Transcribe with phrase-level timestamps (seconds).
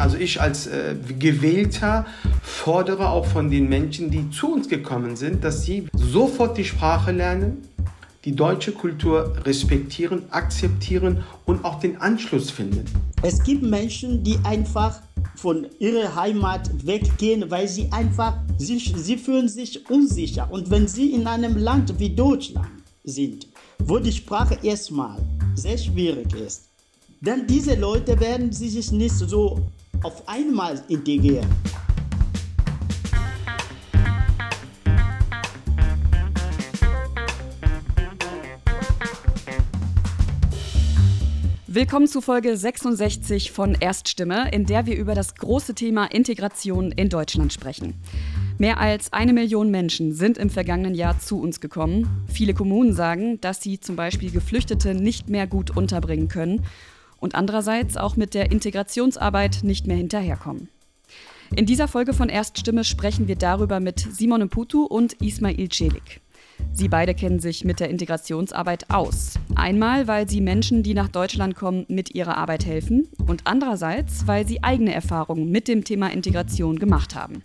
[0.00, 2.06] Also ich als äh, Gewählter
[2.42, 7.12] fordere auch von den Menschen, die zu uns gekommen sind, dass sie sofort die Sprache
[7.12, 7.68] lernen,
[8.24, 12.84] die deutsche Kultur respektieren, akzeptieren und auch den Anschluss finden.
[13.22, 15.00] Es gibt Menschen, die einfach
[15.36, 20.48] von ihrer Heimat weggehen, weil sie einfach sich, sie fühlen sich unsicher.
[20.50, 22.68] Und wenn sie in einem Land wie Deutschland
[23.04, 23.46] sind,
[23.78, 25.18] wo die Sprache erstmal
[25.54, 26.64] sehr schwierig ist,
[27.22, 29.60] dann diese Leute werden sich nicht so
[30.02, 31.46] auf einmal integrieren.
[41.66, 47.08] Willkommen zu Folge 66 von Erststimme, in der wir über das große Thema Integration in
[47.08, 47.94] Deutschland sprechen.
[48.58, 52.26] Mehr als eine Million Menschen sind im vergangenen Jahr zu uns gekommen.
[52.26, 56.66] Viele Kommunen sagen, dass sie zum Beispiel Geflüchtete nicht mehr gut unterbringen können
[57.20, 60.68] und andererseits auch mit der Integrationsarbeit nicht mehr hinterherkommen.
[61.54, 66.20] In dieser Folge von Erststimme sprechen wir darüber mit Simon Mputu und Ismail Celik.
[66.72, 69.34] Sie beide kennen sich mit der Integrationsarbeit aus.
[69.54, 74.46] Einmal, weil sie Menschen, die nach Deutschland kommen, mit ihrer Arbeit helfen und andererseits, weil
[74.46, 77.42] sie eigene Erfahrungen mit dem Thema Integration gemacht haben.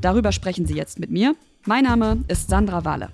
[0.00, 1.34] Darüber sprechen sie jetzt mit mir.
[1.64, 3.10] Mein Name ist Sandra Wahle.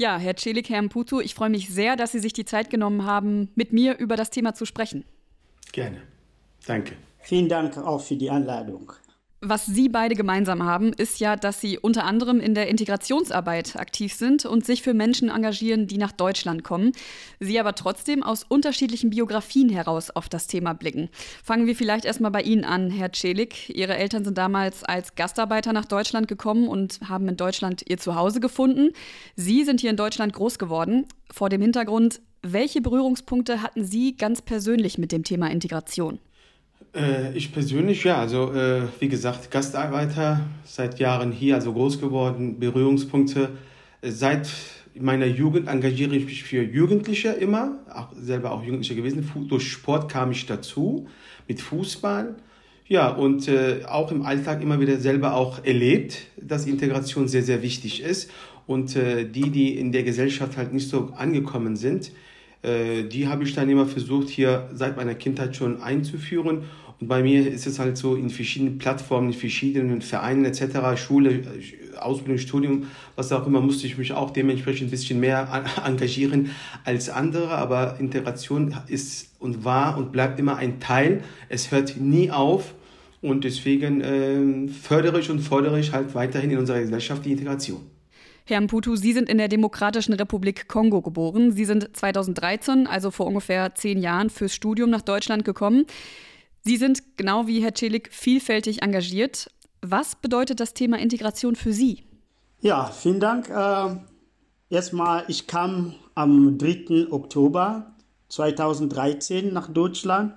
[0.00, 3.04] Ja, Herr Celik, Herr Mputu, ich freue mich sehr, dass Sie sich die Zeit genommen
[3.04, 5.04] haben, mit mir über das Thema zu sprechen.
[5.72, 6.00] Gerne.
[6.66, 6.94] Danke.
[7.18, 8.92] Vielen Dank auch für die Einladung.
[9.40, 14.12] Was Sie beide gemeinsam haben, ist ja, dass Sie unter anderem in der Integrationsarbeit aktiv
[14.12, 16.90] sind und sich für Menschen engagieren, die nach Deutschland kommen.
[17.38, 21.08] Sie aber trotzdem aus unterschiedlichen Biografien heraus auf das Thema blicken.
[21.44, 23.70] Fangen wir vielleicht erstmal bei Ihnen an, Herr Celik.
[23.70, 28.40] Ihre Eltern sind damals als Gastarbeiter nach Deutschland gekommen und haben in Deutschland ihr Zuhause
[28.40, 28.90] gefunden.
[29.36, 31.06] Sie sind hier in Deutschland groß geworden.
[31.30, 36.18] Vor dem Hintergrund, welche Berührungspunkte hatten Sie ganz persönlich mit dem Thema Integration?
[36.98, 42.58] Äh, ich persönlich, ja, also äh, wie gesagt, Gastarbeiter, seit Jahren hier, also groß geworden,
[42.58, 43.50] Berührungspunkte.
[44.02, 44.48] Seit
[44.94, 49.28] meiner Jugend engagiere ich mich für Jugendliche immer, auch selber auch Jugendlicher gewesen.
[49.48, 51.08] Durch Sport kam ich dazu,
[51.46, 52.36] mit Fußball.
[52.86, 57.62] Ja, und äh, auch im Alltag immer wieder selber auch erlebt, dass Integration sehr, sehr
[57.62, 58.30] wichtig ist.
[58.66, 62.12] Und äh, die, die in der Gesellschaft halt nicht so angekommen sind,
[62.62, 66.64] äh, die habe ich dann immer versucht, hier seit meiner Kindheit schon einzuführen.
[67.00, 71.42] Und bei mir ist es halt so in verschiedenen Plattformen, in verschiedenen Vereinen etc., Schule,
[72.00, 76.50] Ausbildung, Studium, was auch immer, musste ich mich auch dementsprechend ein bisschen mehr engagieren
[76.84, 77.50] als andere.
[77.50, 81.22] Aber Integration ist und war und bleibt immer ein Teil.
[81.48, 82.74] Es hört nie auf.
[83.20, 87.80] Und deswegen äh, fördere ich und fordere ich halt weiterhin in unserer Gesellschaft die Integration.
[88.44, 91.52] Herr Mputu, Sie sind in der Demokratischen Republik Kongo geboren.
[91.52, 95.84] Sie sind 2013, also vor ungefähr zehn Jahren, fürs Studium nach Deutschland gekommen.
[96.68, 99.50] Sie sind genau wie Herr Celik vielfältig engagiert.
[99.80, 102.02] Was bedeutet das Thema Integration für Sie?
[102.60, 103.48] Ja, vielen Dank.
[103.48, 103.96] Äh,
[104.68, 107.10] erstmal, ich kam am 3.
[107.10, 107.94] Oktober
[108.28, 110.34] 2013 nach Deutschland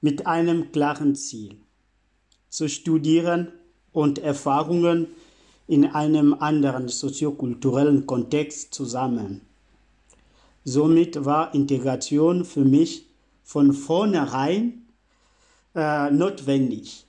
[0.00, 1.54] mit einem klaren Ziel,
[2.48, 3.52] zu studieren
[3.92, 5.06] und Erfahrungen
[5.68, 9.42] in einem anderen soziokulturellen Kontext zusammen.
[10.64, 13.06] Somit war Integration für mich
[13.44, 14.82] von vornherein
[15.78, 17.06] äh, notwendig.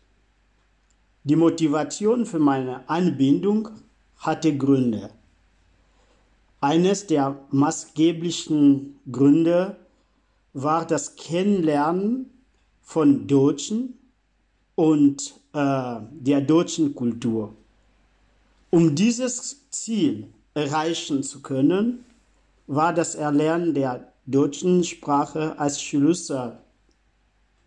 [1.23, 3.69] Die Motivation für meine Anbindung
[4.17, 5.09] hatte Gründe.
[6.61, 9.77] Eines der maßgeblichen Gründe
[10.53, 12.29] war das Kennenlernen
[12.81, 13.97] von Deutschen
[14.75, 17.55] und äh, der deutschen Kultur.
[18.69, 22.05] Um dieses Ziel erreichen zu können,
[22.67, 26.59] war das Erlernen der deutschen Sprache als Schlüssel,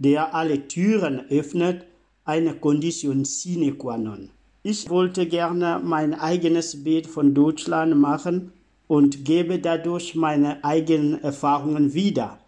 [0.05, 1.87] der alle Türen öffnet,
[2.25, 4.31] eine Condition sine qua non.
[4.65, 8.53] Ich wollte gerne mein eigenes Bild von Deutschland machen
[8.89, 12.39] und gebe dadurch meine eigenen Erfahrungen wieder.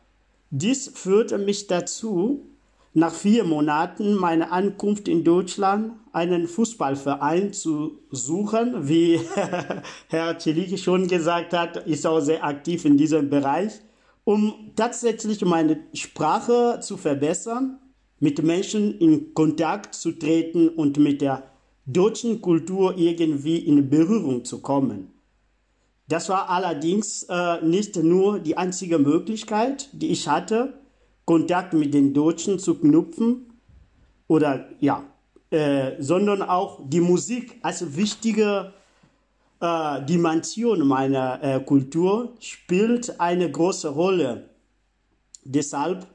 [0.51, 2.45] Dies führte mich dazu,
[2.93, 8.89] nach vier Monaten meiner Ankunft in Deutschland einen Fußballverein zu suchen.
[8.89, 9.21] Wie
[10.09, 13.81] Herr Celik schon gesagt hat, ist auch sehr aktiv in diesem Bereich,
[14.25, 17.79] um tatsächlich meine Sprache zu verbessern,
[18.21, 21.51] mit Menschen in Kontakt zu treten und mit der
[21.87, 25.13] deutschen Kultur irgendwie in Berührung zu kommen.
[26.09, 30.75] Das war allerdings äh, nicht nur die einzige Möglichkeit, die ich hatte,
[31.25, 33.53] Kontakt mit den Deutschen zu knüpfen
[34.27, 35.05] oder ja,
[35.51, 38.75] äh, sondern auch die Musik als wichtige
[39.65, 44.51] äh, Dimension meiner äh, Kultur spielt eine große Rolle.
[45.45, 46.07] deshalb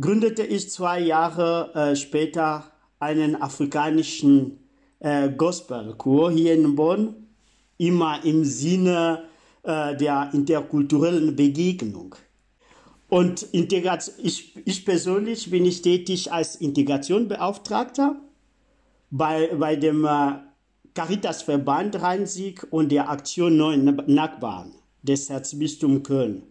[0.00, 2.64] gründete ich zwei Jahre äh, später
[2.98, 4.58] einen afrikanischen
[5.00, 7.26] äh, Gospelchor hier in Bonn,
[7.76, 9.24] immer im Sinne
[9.64, 12.14] äh, der interkulturellen Begegnung.
[13.08, 18.16] Und ich, ich persönlich bin ich tätig als Integrationbeauftragter
[19.10, 20.47] bei, bei dem äh,
[20.94, 26.42] Caritasverband Rhein-Sieg und der Aktion Neuen Nachbarn des Erzbistums Köln.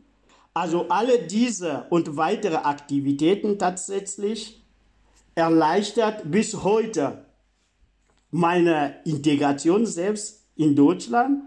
[0.53, 4.63] Also alle diese und weitere Aktivitäten tatsächlich
[5.35, 7.25] erleichtert bis heute
[8.31, 11.43] meine Integration selbst in Deutschland.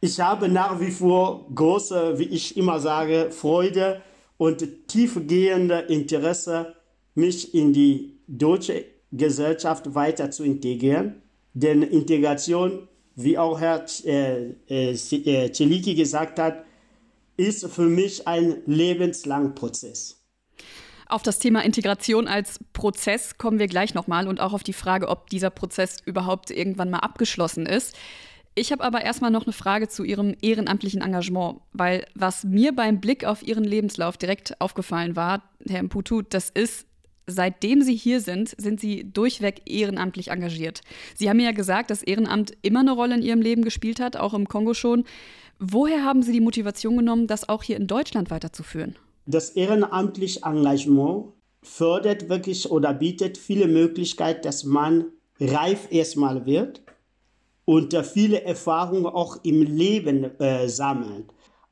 [0.00, 4.02] Ich habe nach wie vor große, wie ich immer sage, Freude
[4.36, 6.74] und tiefgehende Interesse,
[7.14, 11.22] mich in die deutsche Gesellschaft weiter zu integrieren.
[11.56, 16.66] Denn Integration, wie auch Herr äh, äh, äh, Celiki gesagt hat,
[17.38, 20.22] ist für mich ein lebenslanger Prozess.
[21.08, 25.08] Auf das Thema Integration als Prozess kommen wir gleich nochmal und auch auf die Frage,
[25.08, 27.96] ob dieser Prozess überhaupt irgendwann mal abgeschlossen ist.
[28.54, 33.00] Ich habe aber erstmal noch eine Frage zu Ihrem ehrenamtlichen Engagement, weil was mir beim
[33.00, 36.86] Blick auf Ihren Lebenslauf direkt aufgefallen war, Herr Mputu, das ist,
[37.26, 40.80] seitdem Sie hier sind, sind Sie durchweg ehrenamtlich engagiert.
[41.14, 44.34] Sie haben ja gesagt, dass Ehrenamt immer eine Rolle in Ihrem Leben gespielt hat, auch
[44.34, 45.04] im Kongo schon.
[45.58, 48.96] Woher haben Sie die Motivation genommen, das auch hier in Deutschland weiterzuführen?
[49.26, 51.32] Das ehrenamtliche Engagement
[51.62, 55.06] fördert wirklich oder bietet viele Möglichkeiten, dass man
[55.40, 56.82] reif erstmal wird
[57.64, 61.26] und viele Erfahrungen auch im Leben äh, sammelt.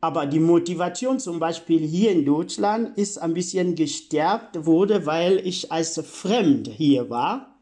[0.04, 5.72] Aber die Motivation zum Beispiel hier in Deutschland ist ein bisschen gestärkt wurde, weil ich
[5.72, 7.58] als Fremd hier war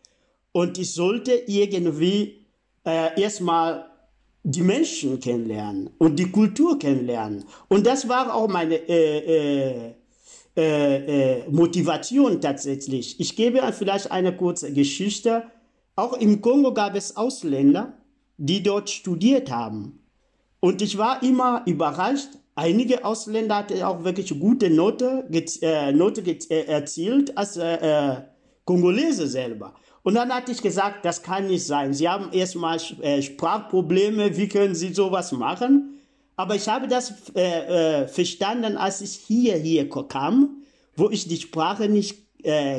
[0.51, 2.45] und ich sollte irgendwie
[2.85, 3.89] äh, erstmal
[4.43, 7.45] die Menschen kennenlernen und die Kultur kennenlernen.
[7.69, 9.95] Und das war auch meine äh, äh,
[10.57, 13.21] äh, äh Motivation tatsächlich.
[13.21, 15.45] Ich gebe vielleicht eine kurze Geschichte.
[15.95, 17.93] Auch im Kongo gab es Ausländer,
[18.37, 20.02] die dort studiert haben.
[20.65, 22.29] Und ich war immer überrascht.
[22.55, 25.29] Einige Ausländer hatten auch wirklich gute Note,
[25.61, 28.21] äh, Note äh, erzielt als äh, äh,
[28.65, 29.75] Kongolese selber.
[30.05, 31.93] Und dann hatte ich gesagt, das kann nicht sein.
[31.93, 35.99] Sie haben erstmal äh, Sprachprobleme, wie können Sie sowas machen?
[36.37, 37.13] Aber ich habe das
[38.13, 40.63] verstanden, als ich hier, hier kam,
[40.97, 42.23] wo ich die Sprache nicht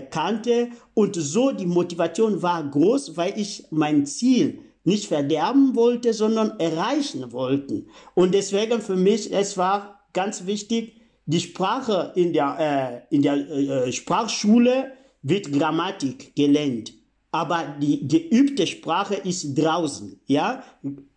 [0.09, 0.69] kannte.
[0.95, 7.31] Und so die Motivation war groß, weil ich mein Ziel nicht verderben wollte, sondern erreichen
[7.31, 7.85] wollte.
[8.15, 13.35] Und deswegen für mich, es war ganz wichtig, die Sprache in der, äh, in der
[13.35, 14.91] äh, Sprachschule
[15.21, 16.93] wird Grammatik gelernt
[17.33, 20.63] aber die geübte Sprache ist draußen, ja?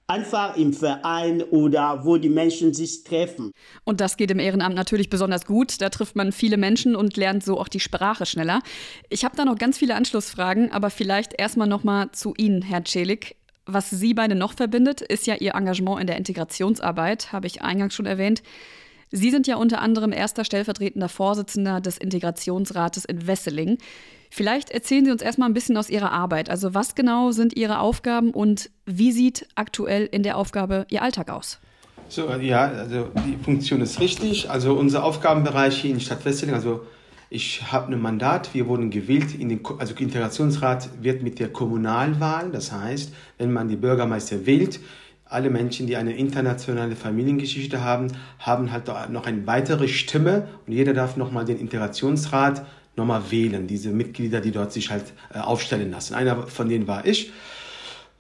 [0.08, 3.50] Einfach im Verein oder wo die Menschen sich treffen.
[3.84, 5.80] Und das geht im Ehrenamt natürlich besonders gut.
[5.80, 8.60] Da trifft man viele Menschen und lernt so auch die Sprache schneller.
[9.10, 13.36] Ich habe da noch ganz viele Anschlussfragen, aber vielleicht erstmal nochmal zu Ihnen, Herr Celik.
[13.66, 17.94] Was Sie beide noch verbindet, ist ja Ihr Engagement in der Integrationsarbeit, habe ich eingangs
[17.94, 18.42] schon erwähnt.
[19.10, 23.78] Sie sind ja unter anderem erster stellvertretender Vorsitzender des Integrationsrates in Wesseling.
[24.30, 26.48] Vielleicht erzählen Sie uns erstmal ein bisschen aus Ihrer Arbeit.
[26.48, 31.30] Also was genau sind Ihre Aufgaben und wie sieht aktuell in der Aufgabe Ihr Alltag
[31.30, 31.58] aus?
[32.08, 34.48] So, ja, also die Funktion ist richtig.
[34.48, 36.82] Also unser Aufgabenbereich hier in Stadt Wesseling, also
[37.28, 42.50] ich habe ein Mandat, wir wurden gewählt, in den, also Integrationsrat wird mit der Kommunalwahl,
[42.50, 44.80] das heißt, wenn man die Bürgermeister wählt,
[45.24, 50.94] alle Menschen, die eine internationale Familiengeschichte haben, haben halt noch eine weitere Stimme und jeder
[50.94, 52.64] darf nochmal den Integrationsrat
[52.96, 55.04] nochmal wählen, diese Mitglieder, die dort sich halt
[55.34, 56.14] äh, aufstellen lassen.
[56.14, 57.32] Einer von denen war ich.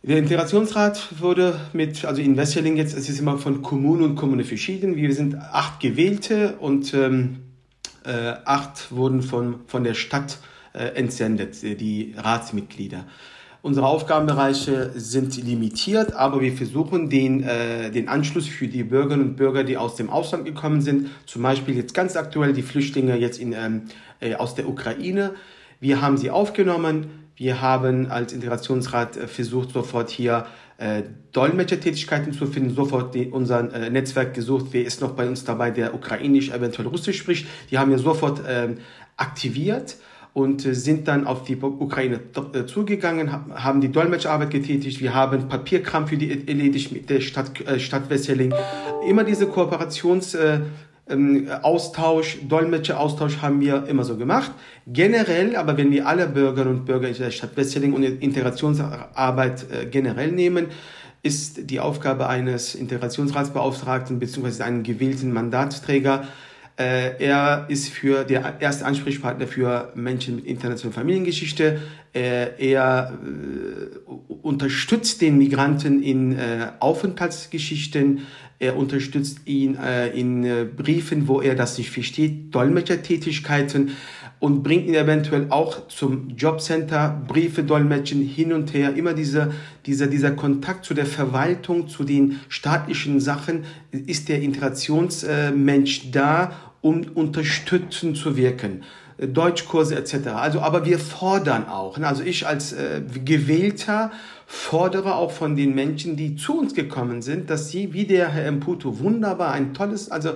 [0.02, 4.44] Der Integrationsrat wurde mit, also in Wesseling jetzt, es ist immer von Kommune und Kommune
[4.44, 4.96] verschieden.
[4.96, 7.45] Wir sind acht Gewählte und ähm, äh,
[8.44, 10.38] acht wurden von, von der Stadt
[10.72, 13.04] äh, entsendet, die Ratsmitglieder.
[13.66, 19.36] Unsere Aufgabenbereiche sind limitiert, aber wir versuchen den, äh, den Anschluss für die Bürgerinnen und
[19.36, 23.40] Bürger, die aus dem Ausland gekommen sind, zum Beispiel jetzt ganz aktuell die Flüchtlinge jetzt
[23.40, 23.82] in, ähm,
[24.20, 25.34] äh, aus der Ukraine.
[25.80, 27.06] Wir haben sie aufgenommen.
[27.34, 30.46] Wir haben als Integrationsrat äh, versucht, sofort hier
[30.78, 31.02] äh,
[31.32, 35.70] Dolmetschertätigkeiten zu finden, sofort die, unser äh, Netzwerk gesucht, wer ist noch bei uns dabei,
[35.70, 37.46] der ukrainisch, eventuell russisch spricht.
[37.70, 38.78] Die haben wir sofort ähm,
[39.16, 39.96] aktiviert
[40.36, 42.20] und äh, sind dann auf die Ukraine
[42.52, 45.00] äh, zugegangen, haben die Dolmetscharbeit getätigt.
[45.00, 48.52] Wir haben Papierkram für die erledigt mit der Stadt, äh, Stadt Wesseling.
[49.08, 50.36] Immer diese Kooperations
[51.08, 54.52] ähm, Austausch, Dolmetscheraustausch haben wir immer so gemacht.
[54.86, 60.66] Generell, aber wenn wir alle Bürgerinnen und Bürger der Stadt Wesseling und Integrationsarbeit generell nehmen,
[61.22, 64.62] ist die Aufgabe eines Integrationsratsbeauftragten bzw.
[64.62, 66.26] einen gewählten Mandatsträger
[66.78, 71.80] Äh, er ist für der erste Ansprechpartner für Menschen mit internationaler Familiengeschichte.
[72.14, 74.10] Äh, er äh,
[74.42, 78.26] unterstützt den Migranten in äh, Aufenthaltsgeschichten.
[78.58, 83.90] Er unterstützt ihn äh, in äh, Briefen, wo er das nicht versteht, Dolmetschertätigkeiten
[84.38, 88.94] und bringt ihn eventuell auch zum Jobcenter, Briefe dolmetschen, hin und her.
[88.94, 89.50] Immer dieser,
[89.86, 97.02] dieser, dieser Kontakt zu der Verwaltung, zu den staatlichen Sachen, ist der Integrationsmensch da, um
[97.14, 98.82] unterstützend zu wirken.
[99.18, 100.28] Deutschkurse etc.
[100.34, 101.96] Also, aber wir fordern auch.
[101.96, 102.06] Ne?
[102.06, 104.10] Also ich als äh, Gewählter
[104.46, 108.50] fordere auch von den Menschen, die zu uns gekommen sind, dass sie, wie der Herr
[108.52, 110.34] Mputo, wunderbar, ein tolles, also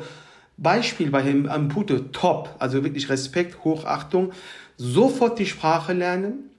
[0.57, 4.33] Beispiel bei Herrn Mputo, top, also wirklich Respekt, Hochachtung,
[4.76, 6.50] sofort die Sprache lernen,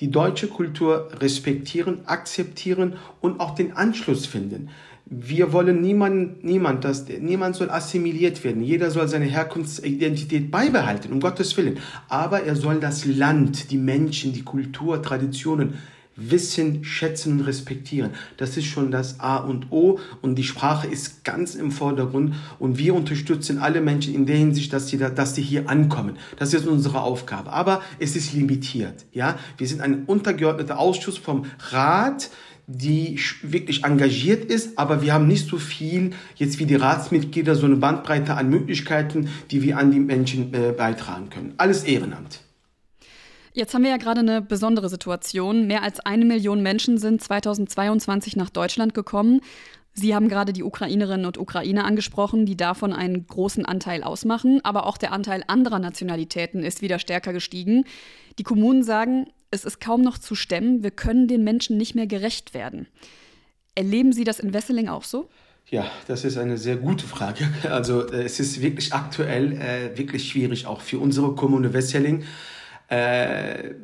[0.00, 4.70] die deutsche Kultur respektieren, akzeptieren und auch den Anschluss finden.
[5.06, 8.62] Wir wollen niemand, niemand, dass, niemand soll assimiliert werden.
[8.62, 11.78] Jeder soll seine Herkunftsidentität beibehalten, um Gottes Willen.
[12.08, 15.74] Aber er soll das Land, die Menschen, die Kultur, Traditionen
[16.16, 18.10] wissen, schätzen und respektieren.
[18.36, 22.78] Das ist schon das A und O und die Sprache ist ganz im Vordergrund und
[22.78, 26.16] wir unterstützen alle Menschen in der Hinsicht, dass sie, da, dass sie hier ankommen.
[26.38, 27.52] Das ist unsere Aufgabe.
[27.52, 29.06] Aber es ist limitiert.
[29.12, 32.30] Ja, wir sind ein untergeordneter Ausschuss vom Rat,
[32.66, 37.66] die wirklich engagiert ist, aber wir haben nicht so viel jetzt wie die Ratsmitglieder, so
[37.66, 41.54] eine Bandbreite an Möglichkeiten, die wir an die Menschen äh, beitragen können.
[41.58, 42.43] Alles Ehrenamt.
[43.56, 45.68] Jetzt haben wir ja gerade eine besondere Situation.
[45.68, 49.42] Mehr als eine Million Menschen sind 2022 nach Deutschland gekommen.
[49.92, 54.86] Sie haben gerade die Ukrainerinnen und Ukrainer angesprochen, die davon einen großen Anteil ausmachen, aber
[54.86, 57.84] auch der Anteil anderer Nationalitäten ist wieder stärker gestiegen.
[58.40, 62.08] Die Kommunen sagen, es ist kaum noch zu stemmen, wir können den Menschen nicht mehr
[62.08, 62.88] gerecht werden.
[63.76, 65.28] Erleben Sie das in Wesseling auch so?
[65.70, 67.48] Ja, das ist eine sehr gute Frage.
[67.70, 72.24] Also äh, es ist wirklich aktuell äh, wirklich schwierig, auch für unsere Kommune Wesseling.
[72.88, 73.74] Äh,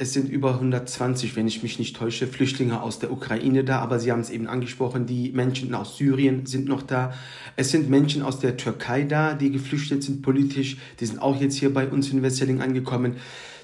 [0.00, 3.98] es sind über 120, wenn ich mich nicht täusche, Flüchtlinge aus der Ukraine da, aber
[3.98, 7.12] Sie haben es eben angesprochen, die Menschen aus Syrien sind noch da.
[7.56, 11.56] Es sind Menschen aus der Türkei da, die geflüchtet sind politisch, die sind auch jetzt
[11.56, 13.16] hier bei uns in Wesseling angekommen.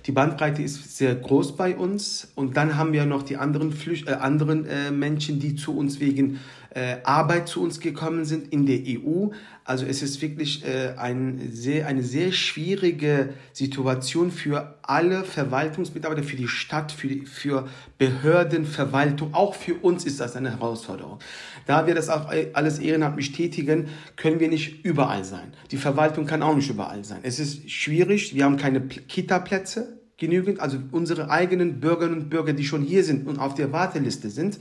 [0.07, 2.29] Die Bandbreite ist sehr groß bei uns.
[2.37, 5.99] Und dann haben wir noch die anderen, Flücht äh, anderen äh, Menschen, die zu uns
[5.99, 6.39] wegen
[6.77, 9.29] äh, Arbeit zu uns gekommen sind in der EU.
[9.65, 16.37] Also es ist wirklich äh, ein sehr, eine sehr schwierige Situation für alle Verwaltungsmitarbeiter, für
[16.37, 17.67] die Stadt, für, die, für
[17.97, 19.33] Behörden, Verwaltung.
[19.33, 21.19] Auch für uns ist das eine Herausforderung.
[21.65, 25.55] Da wir das auch äh, alles ehrenamtlich tätigen, können wir nicht überall sein.
[25.71, 27.21] Die Verwaltung kann auch nicht überall sein.
[27.23, 28.35] Es ist schwierig.
[28.35, 33.27] Wir haben keine Kita-Plätze genügend, also unsere eigenen Bürgerinnen und Bürger, die schon hier sind
[33.27, 34.59] und auf der Warteliste sind,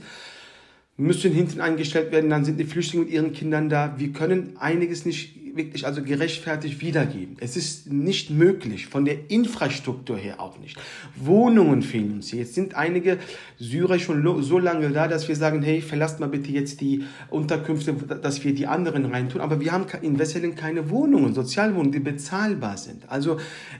[0.96, 3.94] müssen hinten eingestellt werden, dann sind die Flüchtlinge mit ihren Kindern da.
[3.98, 7.36] Wir können einiges nicht wirklich also gerechtfertigt wiedergeben.
[7.40, 10.76] Es ist nicht möglich, von der Infrastruktur her auch nicht.
[11.16, 12.40] Wohnungen fehlen uns hier.
[12.40, 13.18] Jetzt sind einige
[13.58, 17.94] Syrer schon so lange da, dass wir sagen, hey, verlasst mal bitte jetzt die Unterkünfte,
[17.94, 19.40] dass wir die anderen reintun.
[19.40, 23.08] Aber wir haben in Wesseling keine Wohnungen, Sozialwohnungen, die bezahlbar sind.
[23.08, 23.38] Also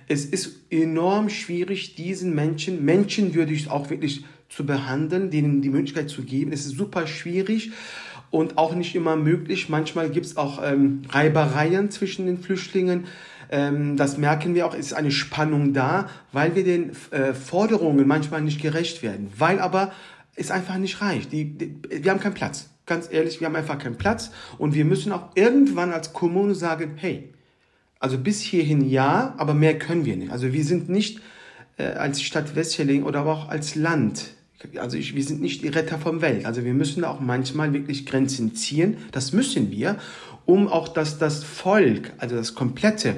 [0.08, 6.23] es ist enorm schwierig, diesen Menschen, menschenwürdig auch wirklich zu behandeln, denen die Möglichkeit zu
[6.23, 6.53] geben.
[6.53, 7.73] Es ist super schwierig
[8.31, 9.69] und auch nicht immer möglich.
[9.69, 13.05] Manchmal gibt es auch ähm, Reibereien zwischen den Flüchtlingen.
[13.50, 18.07] Ähm, das merken wir auch, es ist eine Spannung da, weil wir den äh, Forderungen
[18.07, 19.93] manchmal nicht gerecht werden, weil aber
[20.35, 21.33] es einfach nicht reicht.
[21.33, 22.71] Die, die, wir haben keinen Platz.
[22.87, 26.93] Ganz ehrlich, wir haben einfach keinen Platz und wir müssen auch irgendwann als Kommune sagen,
[26.97, 27.33] hey,
[27.99, 30.31] also bis hierhin ja, aber mehr können wir nicht.
[30.31, 31.21] Also wir sind nicht
[31.79, 34.36] äh, als Stadt Westfelling oder aber auch als Land
[34.78, 36.46] also ich, wir sind nicht die Retter vom Welt.
[36.46, 38.96] Also wir müssen auch manchmal wirklich Grenzen ziehen.
[39.12, 39.98] Das müssen wir,
[40.44, 43.16] um auch, dass das Volk, also das komplette,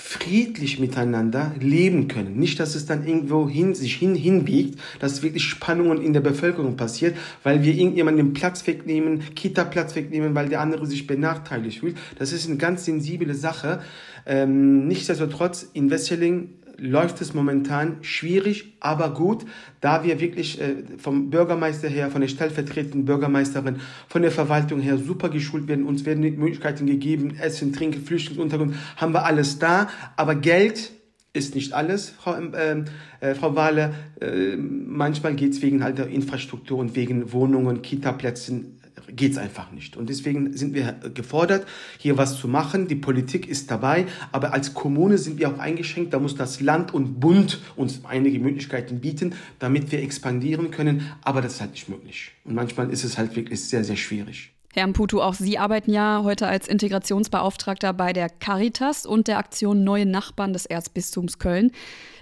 [0.00, 2.38] friedlich miteinander leben können.
[2.38, 6.76] Nicht, dass es dann irgendwo hin, sich hin, hinbiegt, dass wirklich Spannungen in der Bevölkerung
[6.76, 11.96] passiert, weil wir irgendjemanden den Platz wegnehmen, Kita-Platz wegnehmen, weil der andere sich benachteiligt fühlt.
[12.16, 13.80] Das ist eine ganz sensible Sache.
[14.24, 19.44] Ähm, nichtsdestotrotz, in Wesseling läuft es momentan schwierig, aber gut,
[19.80, 24.96] da wir wirklich äh, vom Bürgermeister her, von der stellvertretenden Bürgermeisterin, von der Verwaltung her
[24.96, 25.84] super geschult werden.
[25.84, 30.92] Uns werden Möglichkeiten gegeben, Essen, Trinken, Flüchtlingsunterkunft, haben wir alles da, aber Geld
[31.32, 32.84] ist nicht alles, Frau, äh,
[33.20, 33.94] äh, Frau Wahle.
[34.20, 38.77] Äh, manchmal geht es wegen halt der Infrastruktur und wegen Wohnungen, Kita-Plätzen
[39.14, 39.96] geht es einfach nicht.
[39.96, 41.66] Und deswegen sind wir gefordert,
[41.98, 42.88] hier was zu machen.
[42.88, 46.12] Die Politik ist dabei, aber als Kommune sind wir auch eingeschränkt.
[46.12, 51.12] Da muss das Land und Bund uns einige Möglichkeiten bieten, damit wir expandieren können.
[51.22, 52.32] Aber das ist halt nicht möglich.
[52.44, 54.52] Und manchmal ist es halt wirklich sehr, sehr schwierig.
[54.74, 59.82] Herr Mputu, auch Sie arbeiten ja heute als Integrationsbeauftragter bei der Caritas und der Aktion
[59.82, 61.72] Neue Nachbarn des Erzbistums Köln.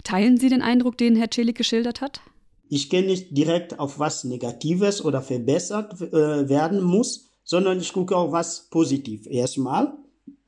[0.04, 2.20] Teilen Sie den Eindruck, den Herr Celik geschildert hat?
[2.68, 8.16] Ich gehe nicht direkt auf was Negatives oder verbessert äh, werden muss, sondern ich gucke
[8.16, 9.26] auch was positiv.
[9.26, 9.96] Erstmal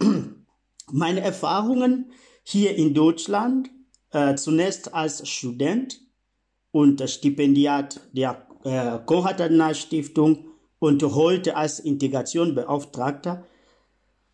[0.92, 2.10] meine Erfahrungen
[2.42, 3.70] hier in Deutschland,
[4.10, 6.00] äh, zunächst als Student
[6.72, 10.46] und Stipendiat der äh, Konrad-Adenauer-Stiftung
[10.78, 13.44] und heute als Integrationbeauftragter,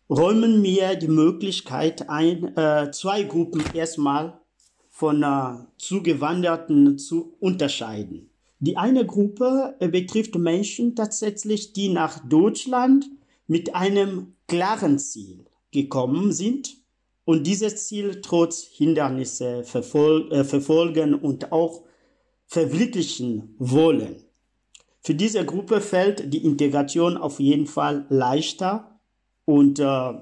[0.09, 4.39] räumen mir die Möglichkeit ein, äh, zwei Gruppen erstmal
[4.95, 8.29] von äh, Zugewanderten zu unterscheiden.
[8.59, 13.05] Die eine Gruppe äh, betrifft Menschen tatsächlich, die nach Deutschland
[13.45, 16.77] mit einem klaren Ziel gekommen sind
[17.25, 21.83] und dieses Ziel trotz Hindernisse verfol äh, verfolgen und auch
[22.45, 24.23] verwirklichen wollen.
[25.01, 28.97] Für diese Gruppe fällt die Integration auf jeden Fall leichter
[29.43, 30.13] und äh,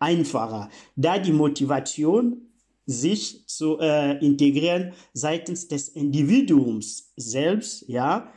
[0.00, 2.45] einfacher, da die Motivation,
[2.86, 8.32] sich zu äh, integrieren seitens des Individuums selbst, ja,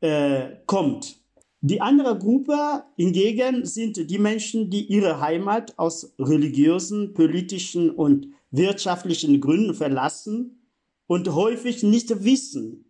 [0.00, 1.18] äh, kommt.
[1.62, 9.40] Die andere Gruppe hingegen sind die Menschen, die ihre Heimat aus religiösen, politischen und wirtschaftlichen
[9.40, 10.68] Gründen verlassen
[11.06, 12.84] und häufig nicht wissen,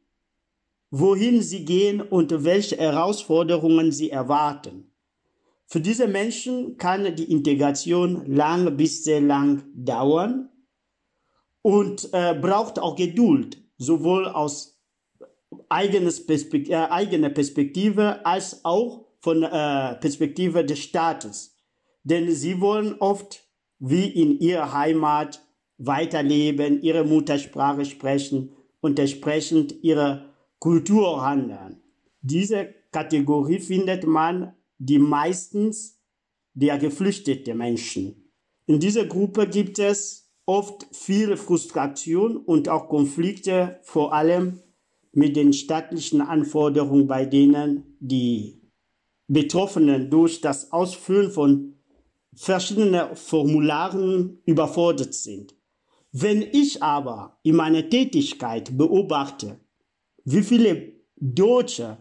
[0.91, 4.91] wohin sie gehen und welche Herausforderungen sie erwarten.
[5.67, 10.51] Für diese Menschen kann die Integration lang bis sehr lang dauern
[11.65, 14.79] und äh, braucht auch Geduld, sowohl aus
[15.71, 21.57] eigenes Perspekt äh, eigener Perspektive als auch von äh, Perspektive des Staates.
[22.03, 25.41] Denn sie wollen oft wie in ihrer Heimat
[25.79, 28.53] weiterleben, ihre Muttersprache sprechen
[28.83, 31.83] und entsprechend ihre Kultur handeln.
[32.21, 35.99] Diese Kategorie findet man die meistens
[36.53, 38.31] der geflüchteten Menschen.
[38.67, 44.61] In dieser Gruppe gibt es oft viel Frustration und auch Konflikte, vor allem
[45.13, 48.61] mit den staatlichen Anforderungen, bei denen die
[49.29, 51.75] Betroffenen durch das Ausfüllen von
[52.35, 55.55] verschiedenen Formularen überfordert sind.
[56.13, 59.59] Wenn ich aber in meiner Tätigkeit beobachte,
[60.25, 61.97] wie viele Deutsche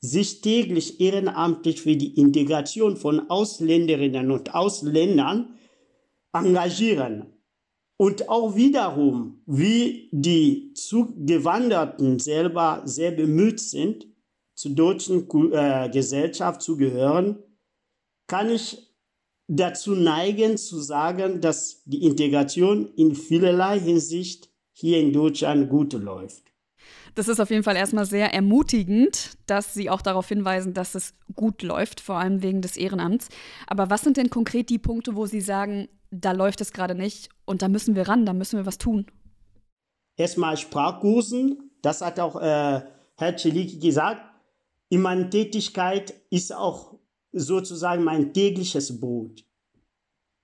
[0.00, 5.54] sich täglich ehrenamtlich für die Integration von Ausländerinnen und Ausländern
[6.32, 7.35] engagieren.
[7.98, 14.06] Und auch wiederum, wie die Zugewanderten selber sehr bemüht sind,
[14.54, 17.38] zur deutschen äh, Gesellschaft zu gehören,
[18.26, 18.94] kann ich
[19.48, 26.52] dazu neigen zu sagen, dass die Integration in vielerlei Hinsicht hier in Deutschland gut läuft.
[27.14, 31.14] Das ist auf jeden Fall erstmal sehr ermutigend, dass Sie auch darauf hinweisen, dass es
[31.34, 33.28] gut läuft, vor allem wegen des Ehrenamts.
[33.66, 37.28] Aber was sind denn konkret die Punkte, wo Sie sagen, da läuft es gerade nicht
[37.44, 39.06] und da müssen wir ran, da müssen wir was tun?
[40.16, 42.82] Erstmal Sprachkursen, das hat auch äh,
[43.16, 44.22] Herr Celiki gesagt.
[44.88, 46.98] In meiner Tätigkeit ist auch
[47.32, 49.44] sozusagen mein tägliches Brot,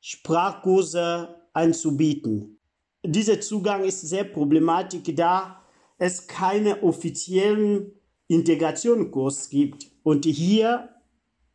[0.00, 2.58] Sprachkurse anzubieten.
[3.04, 5.62] Dieser Zugang ist sehr problematisch, da
[5.98, 7.92] es keine offiziellen
[8.28, 9.86] Integrationskurs gibt.
[10.02, 10.88] Und hier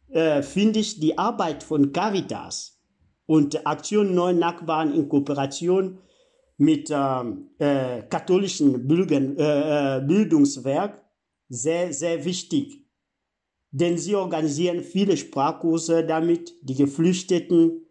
[0.10, 2.77] äh, finde ich die Arbeit von Caritas
[3.28, 6.00] und Aktion Neuen Nachbarn in Kooperation
[6.58, 11.04] mit ähm, äh, katholischen Bildung, äh, äh, Bildungswerk
[11.50, 12.86] sehr, sehr wichtig.
[13.70, 17.86] Denn sie organisieren viele Sprachkurse, damit die Geflüchteten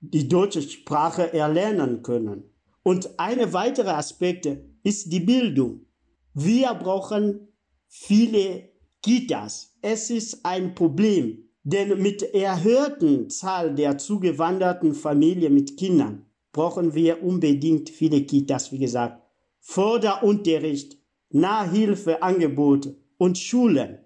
[0.00, 2.44] die deutsche Sprache erlernen können.
[2.82, 4.46] Und eine weitere Aspekt
[4.84, 5.86] ist die Bildung.
[6.34, 7.48] Wir brauchen
[7.88, 8.68] viele
[9.02, 9.76] Kitas.
[9.82, 17.24] Es ist ein Problem, denn mit erhöhten Zahl der zugewanderten Familien mit Kindern brauchen wir
[17.24, 19.20] unbedingt viele Kitas, wie gesagt.
[19.58, 20.96] Förderunterricht,
[21.30, 23.98] Nahhilfeangebote und Schulen.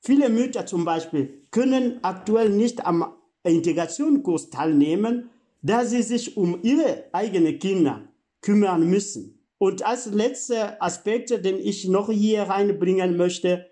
[0.00, 3.12] Viele Mütter zum Beispiel können aktuell nicht am
[3.44, 5.28] Integrationskurs teilnehmen,
[5.60, 8.08] da sie sich um ihre eigenen Kinder
[8.40, 9.38] kümmern müssen.
[9.58, 13.66] Und als letzter Aspekt, den ich noch hier reinbringen möchte,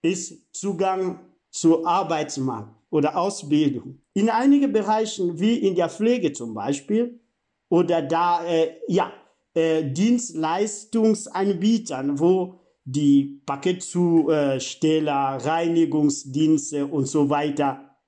[0.00, 4.02] ist Zugang zur Arbeitsmarkt oder Ausbildung.
[4.12, 7.20] In einigen Bereichen, wie in der Pflege zum Beispiel,
[7.68, 9.12] oder da, äh, ja,
[9.54, 17.98] äh, Dienstleistungsanbietern, wo die Paketzusteller, Reinigungsdienste und so weiter,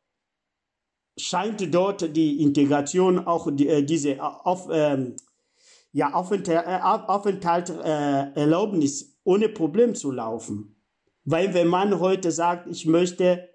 [1.16, 5.14] scheint dort die Integration auch die, äh, diese auf, ähm,
[5.92, 8.32] ja, Aufenthalt, äh, Aufenthalt äh,
[9.24, 10.75] ohne Problem zu laufen.
[11.26, 13.48] Weil wenn man heute sagt, ich möchte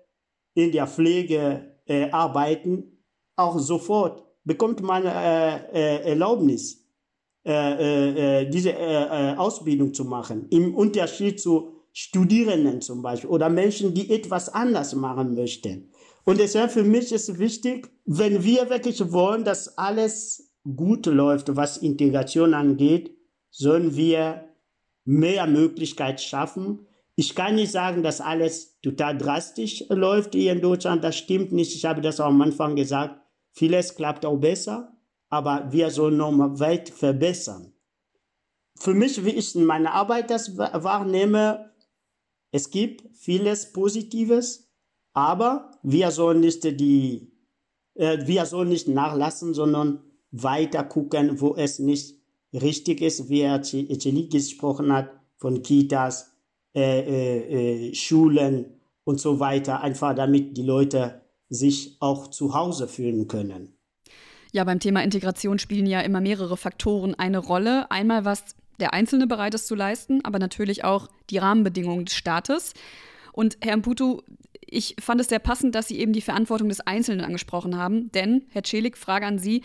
[0.53, 3.03] in der Pflege äh, arbeiten,
[3.35, 6.85] auch sofort bekommt man äh, äh, Erlaubnis,
[7.43, 10.47] äh, diese Ausbildung zu machen.
[10.49, 15.91] Im Unterschied zu Studierenden zum Beispiel oder Menschen, die etwas anders machen möchten.
[16.23, 21.77] Und deshalb für mich ist wichtig, wenn wir wirklich wollen, dass alles gut läuft, was
[21.77, 23.11] Integration angeht,
[23.49, 24.45] sollen wir
[25.03, 26.85] mehr Möglichkeiten schaffen.
[27.21, 31.03] Ich kann nicht sagen, dass alles total drastisch läuft hier in Deutschland.
[31.03, 31.75] Das stimmt nicht.
[31.75, 33.21] Ich habe das auch am Anfang gesagt.
[33.51, 34.97] Vieles klappt auch besser,
[35.29, 37.73] aber wir sollen noch mal weit verbessern.
[38.75, 41.69] Für mich, wie ich in meiner Arbeit das wahrnehme,
[42.49, 44.71] es gibt vieles Positives,
[45.13, 47.31] aber wir sollen nicht die,
[47.93, 52.15] äh, wir sollen nicht nachlassen, sondern weiter gucken, wo es nicht
[52.51, 56.30] richtig ist, wie er Chili gesprochen hat, von Kitas,
[56.73, 58.65] äh, äh, äh, Schulen
[59.03, 63.77] und so weiter, einfach damit die Leute sich auch zu Hause fühlen können.
[64.53, 67.89] Ja, beim Thema Integration spielen ja immer mehrere Faktoren eine Rolle.
[67.89, 72.73] Einmal, was der Einzelne bereit ist zu leisten, aber natürlich auch die Rahmenbedingungen des Staates.
[73.33, 74.21] Und Herr Mputu,
[74.61, 78.11] ich fand es sehr passend, dass Sie eben die Verantwortung des Einzelnen angesprochen haben.
[78.11, 79.63] Denn, Herr Celik, Frage an Sie.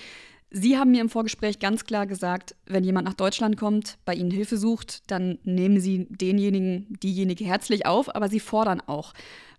[0.59, 4.31] Sie haben mir im Vorgespräch ganz klar gesagt, wenn jemand nach Deutschland kommt, bei Ihnen
[4.31, 9.13] Hilfe sucht, dann nehmen Sie denjenigen, diejenige herzlich auf, aber Sie fordern auch.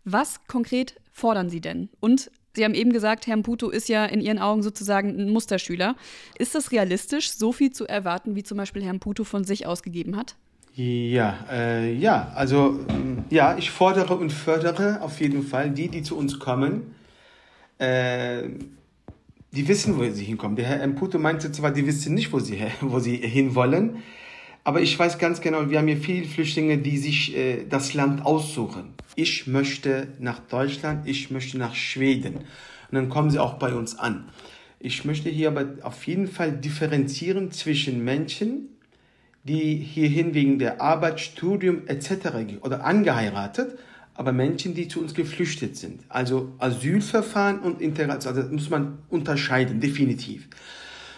[0.06, 1.90] Was konkret fordern Sie denn?
[2.00, 5.96] Und Sie haben eben gesagt, Herr Mputo ist ja in Ihren Augen sozusagen ein Musterschüler.
[6.40, 10.18] Ist das realistisch, so viel zu erwarten, wie zum Beispiel Herr Mputo von sich ausgegeben
[10.18, 10.36] hat?
[10.74, 12.80] Ja, äh, ja, also
[13.30, 16.96] ja, ich fordere und fördere auf jeden Fall die, die zu uns kommen.
[17.78, 18.50] Äh,
[19.58, 20.56] die wissen, wo sie hinkommen.
[20.56, 24.04] Der Herr Mputo meinte zwar, die wissen nicht, wo sie, wo sie hinwollen,
[24.64, 28.26] aber ich weiß ganz genau, wir haben hier viele Flüchtlinge, die sich äh, das Land
[28.26, 28.94] aussuchen.
[29.16, 32.36] Ich möchte nach Deutschland, ich möchte nach Schweden.
[32.36, 34.30] Und dann kommen sie auch bei uns an.
[34.80, 38.70] Ich möchte hier aber auf jeden Fall differenzieren zwischen Menschen,
[39.44, 42.60] die hierhin wegen der Arbeit, Studium etc.
[42.62, 43.80] oder angeheiratet
[44.18, 46.02] aber Menschen, die zu uns geflüchtet sind.
[46.10, 50.50] Also Asylverfahren und Integration, also das muss man unterscheiden, definitiv.